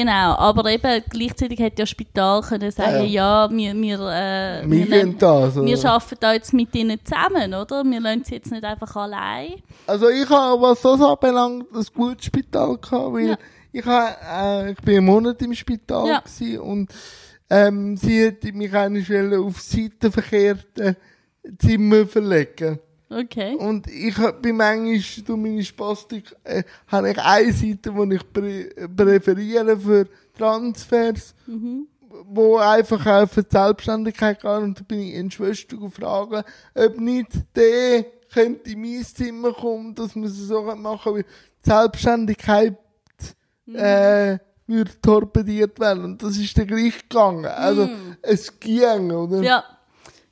[0.00, 4.70] genau, aber eben gleichzeitig hätte ja das Spital können sagen, ja, wir, wir, äh, Wir
[4.70, 5.50] wir, nehmen- da.
[5.50, 5.64] So.
[5.64, 7.82] wir arbeiten da jetzt mit ihnen zusammen, oder?
[7.84, 9.54] Wir lassen sie jetzt nicht einfach allein.
[9.86, 13.38] Also ich habe, was das anbelangt, ein gutes Spital gehabt, weil Ja.
[13.72, 16.20] ich, habe, äh, ich bin einen Monat im Spital Ja.
[16.20, 16.90] gewesen und
[17.48, 20.96] ähm, sie hätte mich eigentlich auf seitenverkehrte
[21.58, 22.80] Zimmer verlegen.
[23.08, 23.54] Okay.
[23.54, 28.64] Und ich bin manchmal durch meine Spastik, äh, habe ich eine Seite, die ich prä
[28.96, 31.34] präferiere für Transfers,
[32.24, 34.50] wo einfach auch für die Selbstständigkeit geht.
[34.50, 36.44] Und da bin ich in Schwester gefragt,
[36.74, 41.70] ob nicht der könnte in mein Zimmer kommen, dass wir es so machen weil die
[41.70, 42.76] Selbstständigkeit
[43.72, 46.04] äh, würde torpediert werden.
[46.04, 47.46] Und das ist dann gleich gegangen.
[47.46, 47.88] Also,
[48.22, 49.42] es ging, oder?
[49.42, 49.64] Ja.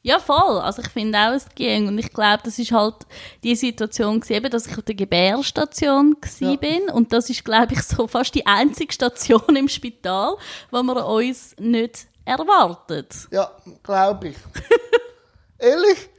[0.06, 0.58] Ja, voll.
[0.60, 1.88] Also ich finde auch, es ging.
[1.88, 2.94] Und ich glaube, das ist halt
[3.42, 6.56] die Situation gewesen, eben, dass ich auf der Gebärstation Ja.
[6.56, 6.90] bin.
[6.92, 10.36] Und das ist, glaube ich, so fast die einzige Station im Spital,
[10.70, 13.14] wo man uns nicht erwartet.
[13.30, 13.50] Ja,
[13.82, 14.36] glaube ich.
[15.58, 16.10] Ehrlich?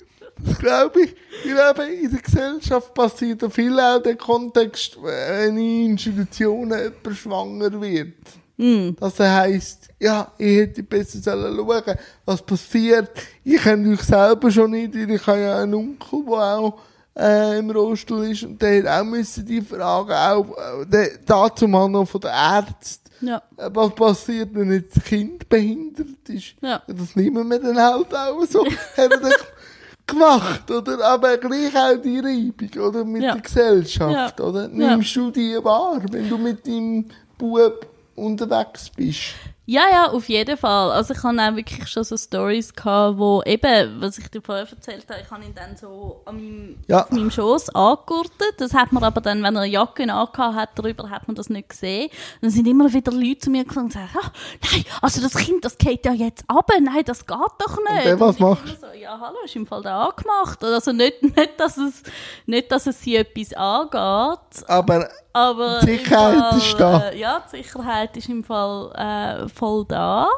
[0.60, 1.16] Glaube ich.
[1.44, 7.82] Ich glaube, in der Gesellschaft passiert viel auch der Kontext, wenn in Institutionen jemand schwanger
[7.82, 8.16] wird.
[8.58, 11.95] Dass er heisst, ja, ich hätte besser sollen schauen,
[12.26, 13.10] was passiert.
[13.43, 16.80] Ich kenne mich selber schon nicht, weil ich habe ja einen Onkel, der auch
[17.18, 20.58] äh, im Rollstuhl ist und der hat auch müssen die Fragen, auch
[20.91, 23.10] äh, dazu mal noch von den Ärzten.
[23.22, 23.41] Ja.
[23.58, 26.56] Äh, Was passiert, wenn jetzt das Kind behindert ist?
[26.62, 26.82] Ja.
[26.88, 28.66] Das nehmen wir dann halt auch so.
[28.97, 29.36] Haben wir
[30.08, 31.03] gemacht, oder?
[31.06, 33.03] Aber gleich auch die Reibung, oder?
[33.06, 33.34] Mit Ja.
[33.34, 34.68] der Gesellschaft, oder?
[34.68, 37.06] Nimmst du die wahr, wenn du mit deinem
[37.38, 39.22] Bub unterwegs bist?
[39.68, 40.91] Ja, ja, auf jeden Fall.
[40.91, 44.68] Also ich hatte auch wirklich schon so Stories gehabt, wo eben, was ich dir vorher
[44.70, 47.01] erzählt habe, ich habe ihn dann so an meinem, Ja.
[47.05, 48.53] auf meinem Schoß angegurtet.
[48.59, 51.49] Das hat man aber dann, wenn er eine Jacke angehabt hat, darüber hat man das
[51.49, 52.11] nicht gesehen.
[52.41, 54.32] Dann sind immer wieder Leute zu mir gekommen und sagen, ah,
[54.72, 58.05] nein, also das Kind, das geht ja jetzt ab, nein, das geht doch nicht.
[58.05, 58.66] der, was Und ich macht?
[58.68, 60.63] immer So, ja, hallo, ist im Fall da angemacht.
[60.63, 62.03] Also nicht, nicht, dass es,
[62.45, 67.10] nicht, dass es sie etwas angeht, Aber aber Die Sicherheit Fall, ist da.
[67.10, 70.30] Äh, ja, die Sicherheit ist im Fall äh, voll da.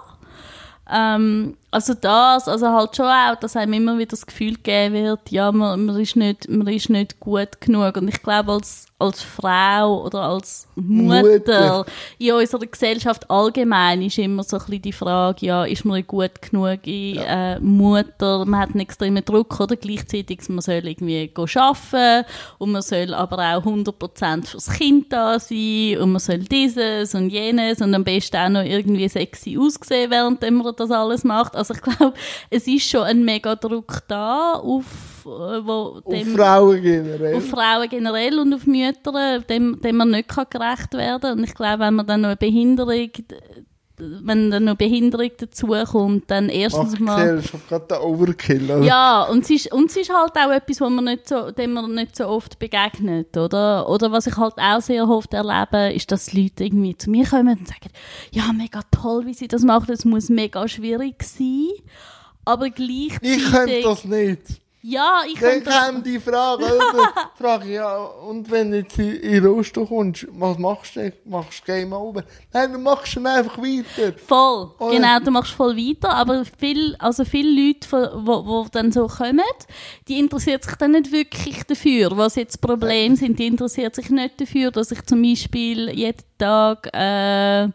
[0.89, 5.29] Ähm, also das, also halt schon auch, dass einem immer wieder das Gefühl gegeben wird,
[5.31, 7.97] ja, man, man, ist, nicht, man ist nicht gut genug.
[7.97, 11.85] Und ich glaube, als, als Frau oder als Mutter, Mutter.
[12.19, 16.03] in unserer Gesellschaft allgemein ist immer so ein bisschen die Frage, ja, ist man eine
[16.03, 18.45] gut genug äh, Mutter?
[18.45, 19.75] Man hat einen extremen Druck, oder?
[19.75, 22.25] Gleichzeitig, man soll irgendwie arbeiten
[22.59, 27.29] und man soll aber auch 100% fürs Kind da sein und man soll dieses und
[27.29, 31.56] jenes und am besten auch noch irgendwie sexy aussehen, während man das alles macht.
[31.57, 32.13] Also ich glaube,
[32.49, 37.35] es ist schon ein mega Druck da auf, äh, wo auf dem Frauen generell.
[37.35, 41.37] auf Frauen generell und auf Mütter, dem, dem man nicht gerecht werden kann.
[41.39, 43.09] Und ich glaube, wenn man dann noch eine Behinderung,
[43.97, 47.19] wenn dann noch Behinderung dazukommt, dann erstens die mal...
[47.23, 48.83] Gesellschaft gerade den Overkill, oder?
[48.83, 51.73] Ja, und es, ist, und es ist halt auch etwas, wo man nicht so, dem
[51.73, 53.89] man nicht so oft begegnet, oder?
[53.89, 57.57] Oder was ich halt auch sehr oft erlebe, ist, dass Leute irgendwie zu mir kommen
[57.57, 57.89] und sagen,
[58.31, 61.69] ja, mega toll, wie sie das machen, es muss mega schwierig sein,
[62.45, 63.37] aber gleichzeitig...
[63.37, 64.41] Ich könnte das nicht.
[64.81, 67.13] Ja, ich Dann kam die Frage, oder?
[67.35, 71.11] Frage, ja, und wenn du jetzt in in den Rosto kommst, was machst du?
[71.25, 72.23] Machst du Game Over?
[72.53, 74.13] Nein, du machst dann einfach weiter.
[74.25, 74.91] Voll, Oder?
[74.91, 79.07] genau, du machst voll weiter, aber viel, also viele Leute, die wo, wo dann so
[79.07, 79.41] kommen,
[80.07, 84.39] die interessiert sich dann nicht wirklich dafür, was jetzt Probleme sind, die interessiert sich nicht
[84.39, 87.67] dafür, dass ich zum Beispiel jeden Tag äh,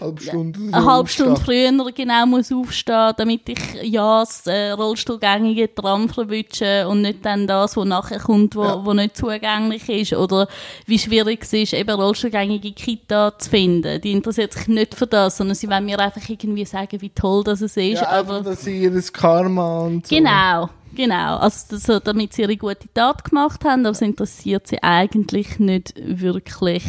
[0.00, 0.60] Halbe Stunde.
[0.72, 6.86] eine halbe Stunde früher genau muss aufstehen, damit ich ja das äh, rollstuhlgängige Tram verwünsche
[6.88, 8.84] und nicht dann das, was nachher kommt, wo, Ja.
[8.84, 10.46] wo nicht zugänglich ist oder
[10.86, 14.00] wie schwierig es ist, eben rollstuhlgängige Kita zu finden.
[14.00, 17.44] Die interessiert sich nicht für das, sondern sie wollen mir einfach irgendwie sagen, wie toll
[17.44, 18.00] das es ist.
[18.00, 20.14] Ja, aber einfach, dass sie ihr Karma und so.
[20.14, 24.82] Genau, Genau, also das, damit sie ihre gute Tat gemacht haben, aber es interessiert sie
[24.82, 26.82] eigentlich nicht wirklich,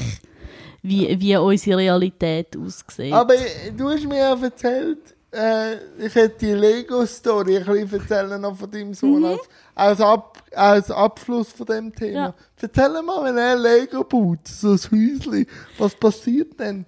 [0.82, 3.14] wie, wie unsere Realität aussieht.
[3.14, 5.76] Aber äh, du hast mir ja erzählt, äh,
[6.06, 9.42] ich hätte die Lego-Story ein bisschen erzählen noch von deinem Sohn als,
[9.76, 12.20] als, Ab, als Abschluss von dem Thema.
[12.20, 12.34] Ja.
[12.62, 15.46] Erzähl mal, wenn er Lego baut, so ein Häuschen,
[15.78, 16.86] was passiert denn?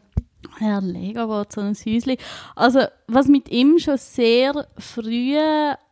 [0.58, 2.18] Herr Legobot, so ein Häuschen.
[2.56, 5.38] Also, was mit ihm schon sehr früh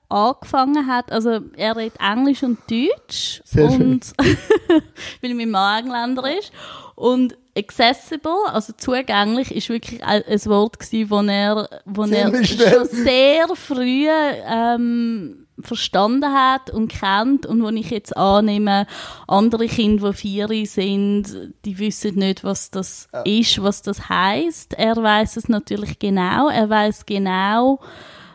[0.09, 3.41] angefangen hat, also er redet Englisch und Deutsch.
[3.45, 3.93] Sehr schön.
[3.93, 4.13] und
[5.21, 6.51] weil mein Mann Engländer ist.
[6.95, 13.47] Und accessible, also zugänglich, ist wirklich ein, Wort gewesen, wo er, wo er schon sehr
[13.55, 18.87] früh ähm, verstanden hat und kennt und wo ich jetzt annehme,
[19.27, 24.73] andere Kinder, die vier sind, die wissen nicht, was das ist, was das heißt.
[24.75, 26.49] Er weiß es natürlich genau.
[26.49, 27.79] Er weiß genau,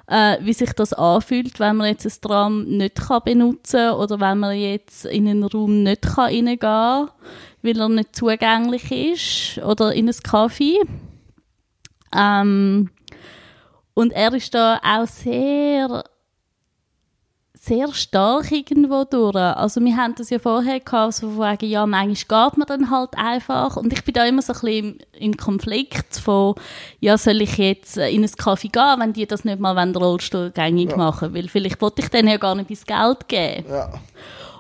[0.07, 4.39] äh, wie sich das anfühlt, wenn man jetzt ein Tram nicht kann benutzen oder wenn
[4.39, 7.11] man jetzt in einen Raum nicht kann reingehen kann,
[7.63, 10.77] weil er nicht zugänglich ist oder in ein Café.
[12.15, 12.91] Ähm,
[13.95, 16.05] und er ist da auch sehr
[17.65, 19.37] sehr stark irgendwo durch.
[19.37, 22.91] Also wir haben das ja vorher gehabt, so von wegen, ja, manchmal geht man dann
[22.91, 26.55] halt einfach und ich bin da immer so ein bisschen im, Konflikt von,
[27.01, 30.03] ja, soll ich jetzt in ein Café gehen, wenn die das nicht mal wenn der
[30.03, 30.97] Rollstuhl gängig Ja.
[30.97, 33.65] machen, weil vielleicht wollte ich denen ja gar nicht bis Geld geben.
[33.69, 33.91] Ja.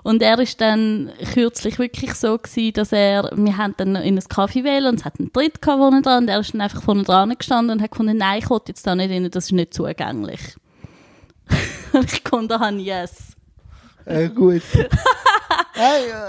[0.03, 4.29] Und er ist dann kürzlich wirklich so gewesen, dass er, wir haben dann in ein
[4.29, 6.83] Kaffee wählen und es hat einen Dritt gehabt vorne dran und er ist dann einfach
[6.83, 9.53] vorne dran gestanden und hat gefunden, nein, ich will jetzt da nicht rein, das ist
[9.53, 10.57] nicht zugänglich.
[11.95, 13.33] Und ich konnte haben, yes.
[14.07, 14.61] Äh, gut.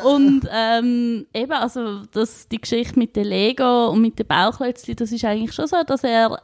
[0.05, 5.11] Und ähm, eben, also das, die Geschichte mit den Lego und mit den Bauklötzchen, das
[5.11, 6.41] ist eigentlich schon so, dass er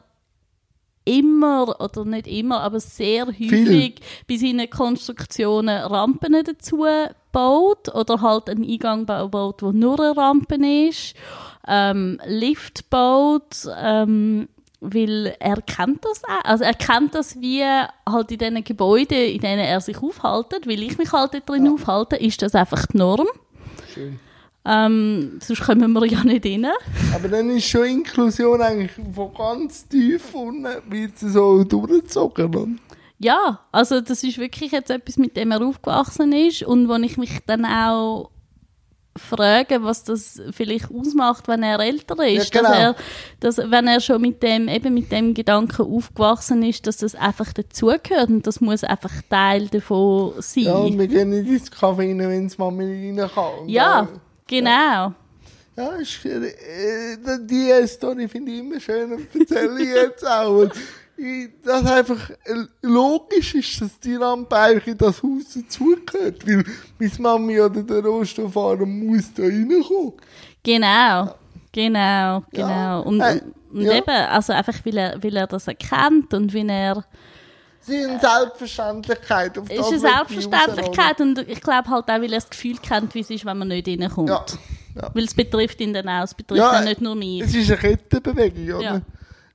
[1.05, 3.95] immer, oder nicht immer, aber sehr häufig
[4.27, 6.85] bei seinen Konstruktionen Rampen dazu
[7.31, 10.55] baut oder halt einen Eingang ba- baut, wo nur eine Rampe
[10.87, 11.15] ist,
[11.67, 14.47] ähm, Lift baut, ähm,
[14.81, 16.43] weil er kennt das auch.
[16.43, 20.81] Also er kennt das wie halt in diesen Gebäuden, in denen er sich aufhaltet, weil
[20.81, 23.27] ich mich halt drin aufhalte, ist das einfach die Norm.
[23.93, 24.19] schön.
[24.63, 26.67] Ähm, sonst kommen wir ja nicht rein.
[27.15, 32.45] Aber dann ist schon Inklusion eigentlich von ganz tief unten, wird sie so durchgezogen.
[32.45, 32.67] oder?
[33.17, 37.17] Ja, also das ist wirklich jetzt etwas, mit dem er aufgewachsen ist und wo ich
[37.17, 38.29] mich dann auch
[39.17, 42.53] frage, was das vielleicht ausmacht, wenn er älter ist.
[42.53, 42.71] Ja, genau.
[42.71, 42.95] dass er,
[43.63, 47.51] dass, wenn er schon mit dem, eben mit dem Gedanken aufgewachsen ist, dass das einfach
[47.53, 50.63] dazugehört und das muss einfach Teil davon sein.
[50.63, 52.85] Ja, und wir gehen nicht ins Kaffee rein, wenn es Mami
[53.17, 53.67] rein kann.
[53.67, 54.07] Ja,
[54.47, 55.13] genau.
[55.77, 60.69] Ja, ist, äh, die Story finde ich immer schön und erzähle ich jetzt auch.
[61.63, 66.63] Dass einfach äh, logisch ist, dass die eigentlich in das Haus dazugehört, weil
[66.99, 70.13] meine Mami oder der Rohstofffahrer muss da reinkommen.
[70.63, 71.35] Genau,
[71.71, 72.67] genau, genau.
[72.67, 72.99] Ja.
[72.99, 73.41] Und, Hey,
[73.71, 73.93] und ja.
[73.93, 77.05] eben, also einfach, weil er, weil er das erkennt und wie er...
[77.81, 79.57] Es ist eine Selbstverständlichkeit.
[79.57, 82.77] Auf Es das ist eine Selbstverständlichkeit und ich glaube halt auch, weil er das Gefühl
[82.77, 84.29] kennt, wie es ist, wenn man nicht reinkommt.
[84.29, 84.45] Ja,
[84.95, 85.09] ja.
[85.13, 87.41] Weil es betrifft ihn dann auch, es betrifft Ja, dann nicht nur mich.
[87.41, 88.83] Es ist eine Kettenbewegung, oder?
[88.83, 89.01] Ja.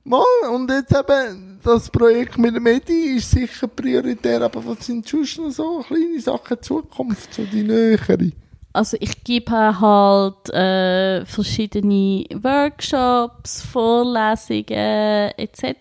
[0.07, 5.05] Mal, und jetzt eben, das Projekt mit dem Medi ist sicher prioritär, aber was sind
[5.05, 8.31] sonst noch so kleine Sachen Zukunft, so die nähere?
[8.71, 15.73] Also ich gebe halt äh, verschiedene Workshops, Vorlesungen etc.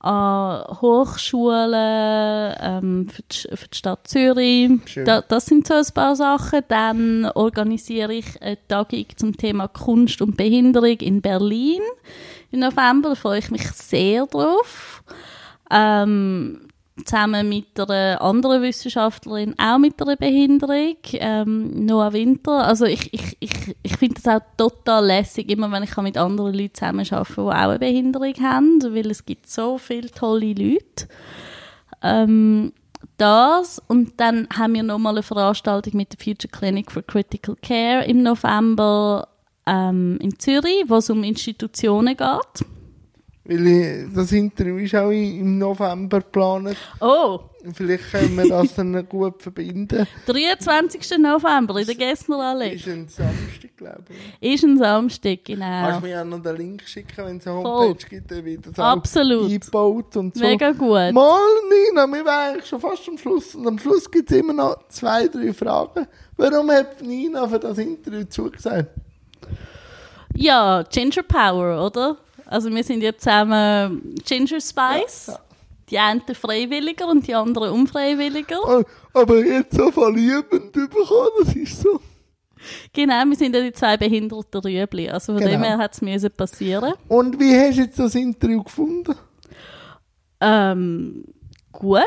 [0.00, 4.72] an Hochschulen ähm, für, die, für die Stadt Zürich.
[5.04, 6.62] Da, das sind so ein paar Sachen.
[6.66, 11.82] Dann organisiere ich eine Tagung zum Thema Kunst und Behinderung in Berlin
[12.50, 13.10] im November.
[13.10, 15.02] Da freue ich mich sehr drauf.
[15.70, 16.68] Ähm,
[17.04, 22.66] zusammen mit einer anderen Wissenschaftlerin, auch mit einer Behinderung, ähm, Noah Winter.
[22.66, 26.54] Also ich, ich, ich, ich finde das auch total lässig, immer wenn ich mit anderen
[26.54, 31.08] Leuten zusammenarbeite, die auch eine Behinderung haben, weil es gibt so viele tolle Leute.
[32.02, 32.72] Ähm,
[33.16, 38.04] das und dann haben wir nochmal eine Veranstaltung mit der Future Clinic for Critical Care
[38.04, 39.28] im November
[39.68, 42.66] ähm, in Zürich, wo es um Institutionen geht.
[43.44, 46.76] Weil das Interview ist auch im November geplant.
[47.00, 47.40] Oh,
[47.74, 50.06] Vielleicht können wir das dann gut verbinden.
[50.26, 51.18] 23.
[51.18, 52.74] November in der Gessnerallee.
[52.74, 54.04] Ist ein Samstag, glaube
[54.40, 54.54] ich.
[54.54, 56.00] Ist ein Samstag, Kannst genau.
[56.00, 57.88] du mir auch noch den Link schicken, wenn es eine Voll.
[57.88, 59.50] Homepage gibt, dann wird das Absolut.
[59.50, 60.44] eingebaut und so.
[60.44, 61.12] Mega gut.
[61.12, 63.54] Mal, Nina, wir waren eigentlich schon fast am Schluss.
[63.54, 66.06] Und am Schluss gibt es immer noch zwei, drei Fragen.
[66.36, 68.90] Warum hat Nina für das Interview zugesagt?
[70.34, 72.16] Ja, Ginger Power, oder?
[72.46, 75.26] Also wir sind ja zusammen Ginger Spice.
[75.28, 75.38] Ja,
[75.90, 78.84] Die einen freiwilliger und die anderen unfreiwilliger.
[79.14, 82.00] Aber jetzt so verliebend bekommen, das ist so.
[82.92, 85.08] Genau, wir sind ja die zwei behinderten Rüebli.
[85.08, 85.52] Also von Genau.
[85.52, 86.94] dem her hat es passieren.
[87.08, 89.14] Und wie hast du jetzt das Interview gefunden?
[90.40, 91.24] Ähm,
[91.72, 92.04] gut.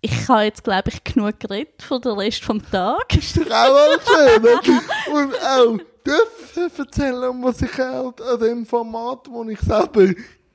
[0.00, 3.16] Ich habe jetzt, glaube ich, genug geredet für den Rest vom Tag.
[3.16, 4.42] Ist doch auch mal schön?
[5.14, 10.02] Und auch dürfen erzählen, was ich halt an dem Format, das ich selber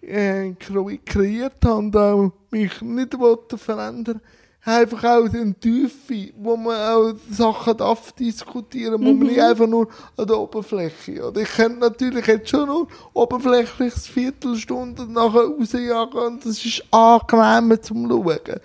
[0.02, 4.22] äh, kre- kreiert habe und auch mich nicht wollte verändern
[4.66, 9.88] einfach auch den Tiefe, wo man auch Sachen darf diskutieren, wo man nicht einfach nur
[10.18, 11.28] an der Oberfläche.
[11.28, 17.82] Oder ich könnte natürlich jetzt schon nur oberflächliches Viertelstunde nachher rausjagen und das ist angenehmer
[17.82, 18.60] zum Schauen.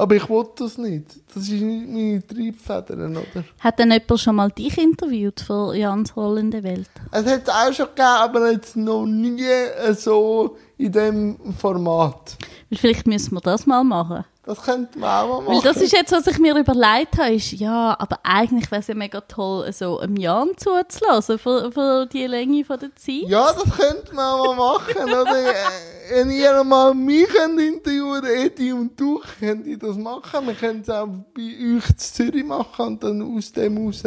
[0.00, 1.04] Aber ich wollte das nicht.
[1.34, 3.44] Das ist nicht meine Triebfedern, oder?
[3.58, 6.88] Hat denn jemand schon mal dich interviewt für Jans rollende Welt?
[7.12, 9.44] Es hat es auch schon gegeben, aber jetzt noch nie
[9.92, 12.38] so in dem Format.
[12.70, 14.24] Weil vielleicht müssen wir das mal machen.
[14.46, 15.54] Das könnte man auch mal machen.
[15.56, 18.86] Weil das ist jetzt, was ich mir überlegt habe, ist, ja, aber eigentlich wäre es
[18.86, 23.28] ja mega toll, so einem Jan zuzulassen für, für die Länge von der Zeit.
[23.28, 25.04] ja, das könnte man auch mal machen.
[25.04, 25.26] Oder?
[26.10, 30.46] Äh, Wenn ihr mal mich interviewen Edi und du, könnt ihr das machen.
[30.46, 34.02] Wir können es auch bei euch in Zürich machen und dann aus dem raus.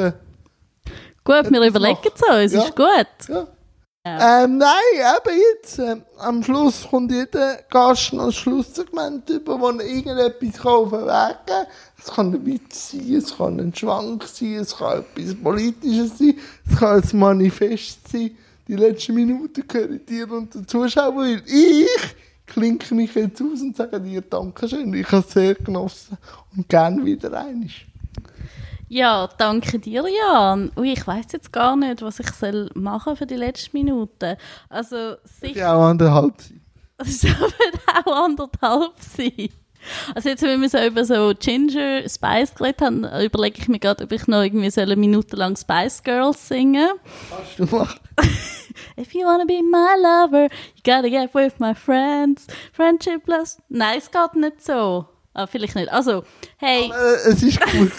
[1.24, 2.64] Gut, wir überlegen es uns, Ja.
[2.64, 3.30] ist gut.
[3.30, 3.47] Ja.
[4.06, 4.43] Ja.
[4.43, 5.80] Ähm, nein, eben jetzt.
[5.80, 11.66] ähm, am Schluss kommt jeder Gast noch ein Schlusssegment über, wo er irgendetwas geben kann.
[11.97, 16.38] Es kann ein Witz sein, es kann ein Schwank sein, es kann etwas Politisches sein,
[16.70, 18.38] es kann ein Manifest sein.
[18.68, 23.76] Die letzten Minuten gehören dir und den Zuschauern, weil ich klinke mich jetzt aus und
[23.76, 24.93] sage dir Dankeschön.
[24.93, 26.18] Ich habe es sehr genossen
[26.55, 27.70] und gerne wieder einmal.
[28.89, 30.72] Ja, danke dir, Jan.
[30.78, 34.36] Ui, ich weiß jetzt gar nicht, was ich soll machen für die letzten Minuten.
[34.70, 36.61] Also sicher, Ja, auch anderthalb sein.
[36.99, 37.53] es wird
[38.05, 39.49] auch anderthalb sein.
[40.16, 44.03] Also jetzt, wenn wir so über so Ginger Spice geredet haben, überlege ich mir gerade,
[44.03, 46.89] ob ich noch irgendwie so eine Minute lang Spice Girls singen
[47.30, 47.99] Kannst du machen?
[48.98, 52.48] If you wanna be my lover, you gotta get with my friends.
[52.72, 53.58] Friendship plus...
[53.70, 55.06] Nein, es geht nicht so.
[55.34, 55.91] Ah, vielleicht nicht.
[55.91, 56.24] Also,
[56.58, 57.91] hey, Äh, es ist gut.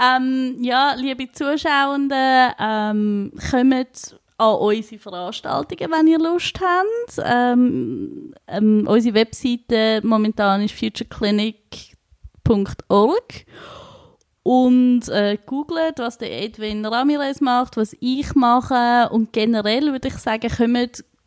[0.00, 7.18] ähm, ja, liebe Zuschauenden, ähm, kommt an unsere Veranstaltungen, wenn ihr Lust habt.
[7.24, 13.24] Ähm, ähm, unsere Webseite momentan ist futureclinic.org
[14.42, 20.14] und äh, googelt, was der Edwin Ramirez macht, was ich mache und generell würde ich
[20.14, 20.48] sagen,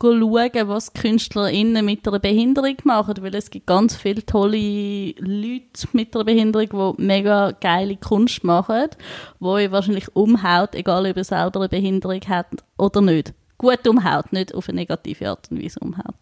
[0.02, 5.88] kommt schauen, was KünstlerInnen mit einer Behinderung machen, weil es gibt ganz viele tolle Leute
[5.92, 8.88] mit einer Behinderung, die mega geile Kunst machen,
[9.38, 13.32] die euch wahrscheinlich umhaut, egal ob ihr selber eine Behinderung habt oder nicht.
[13.58, 16.16] Gut umhaut, nicht auf eine negative Art und Weise umhaut.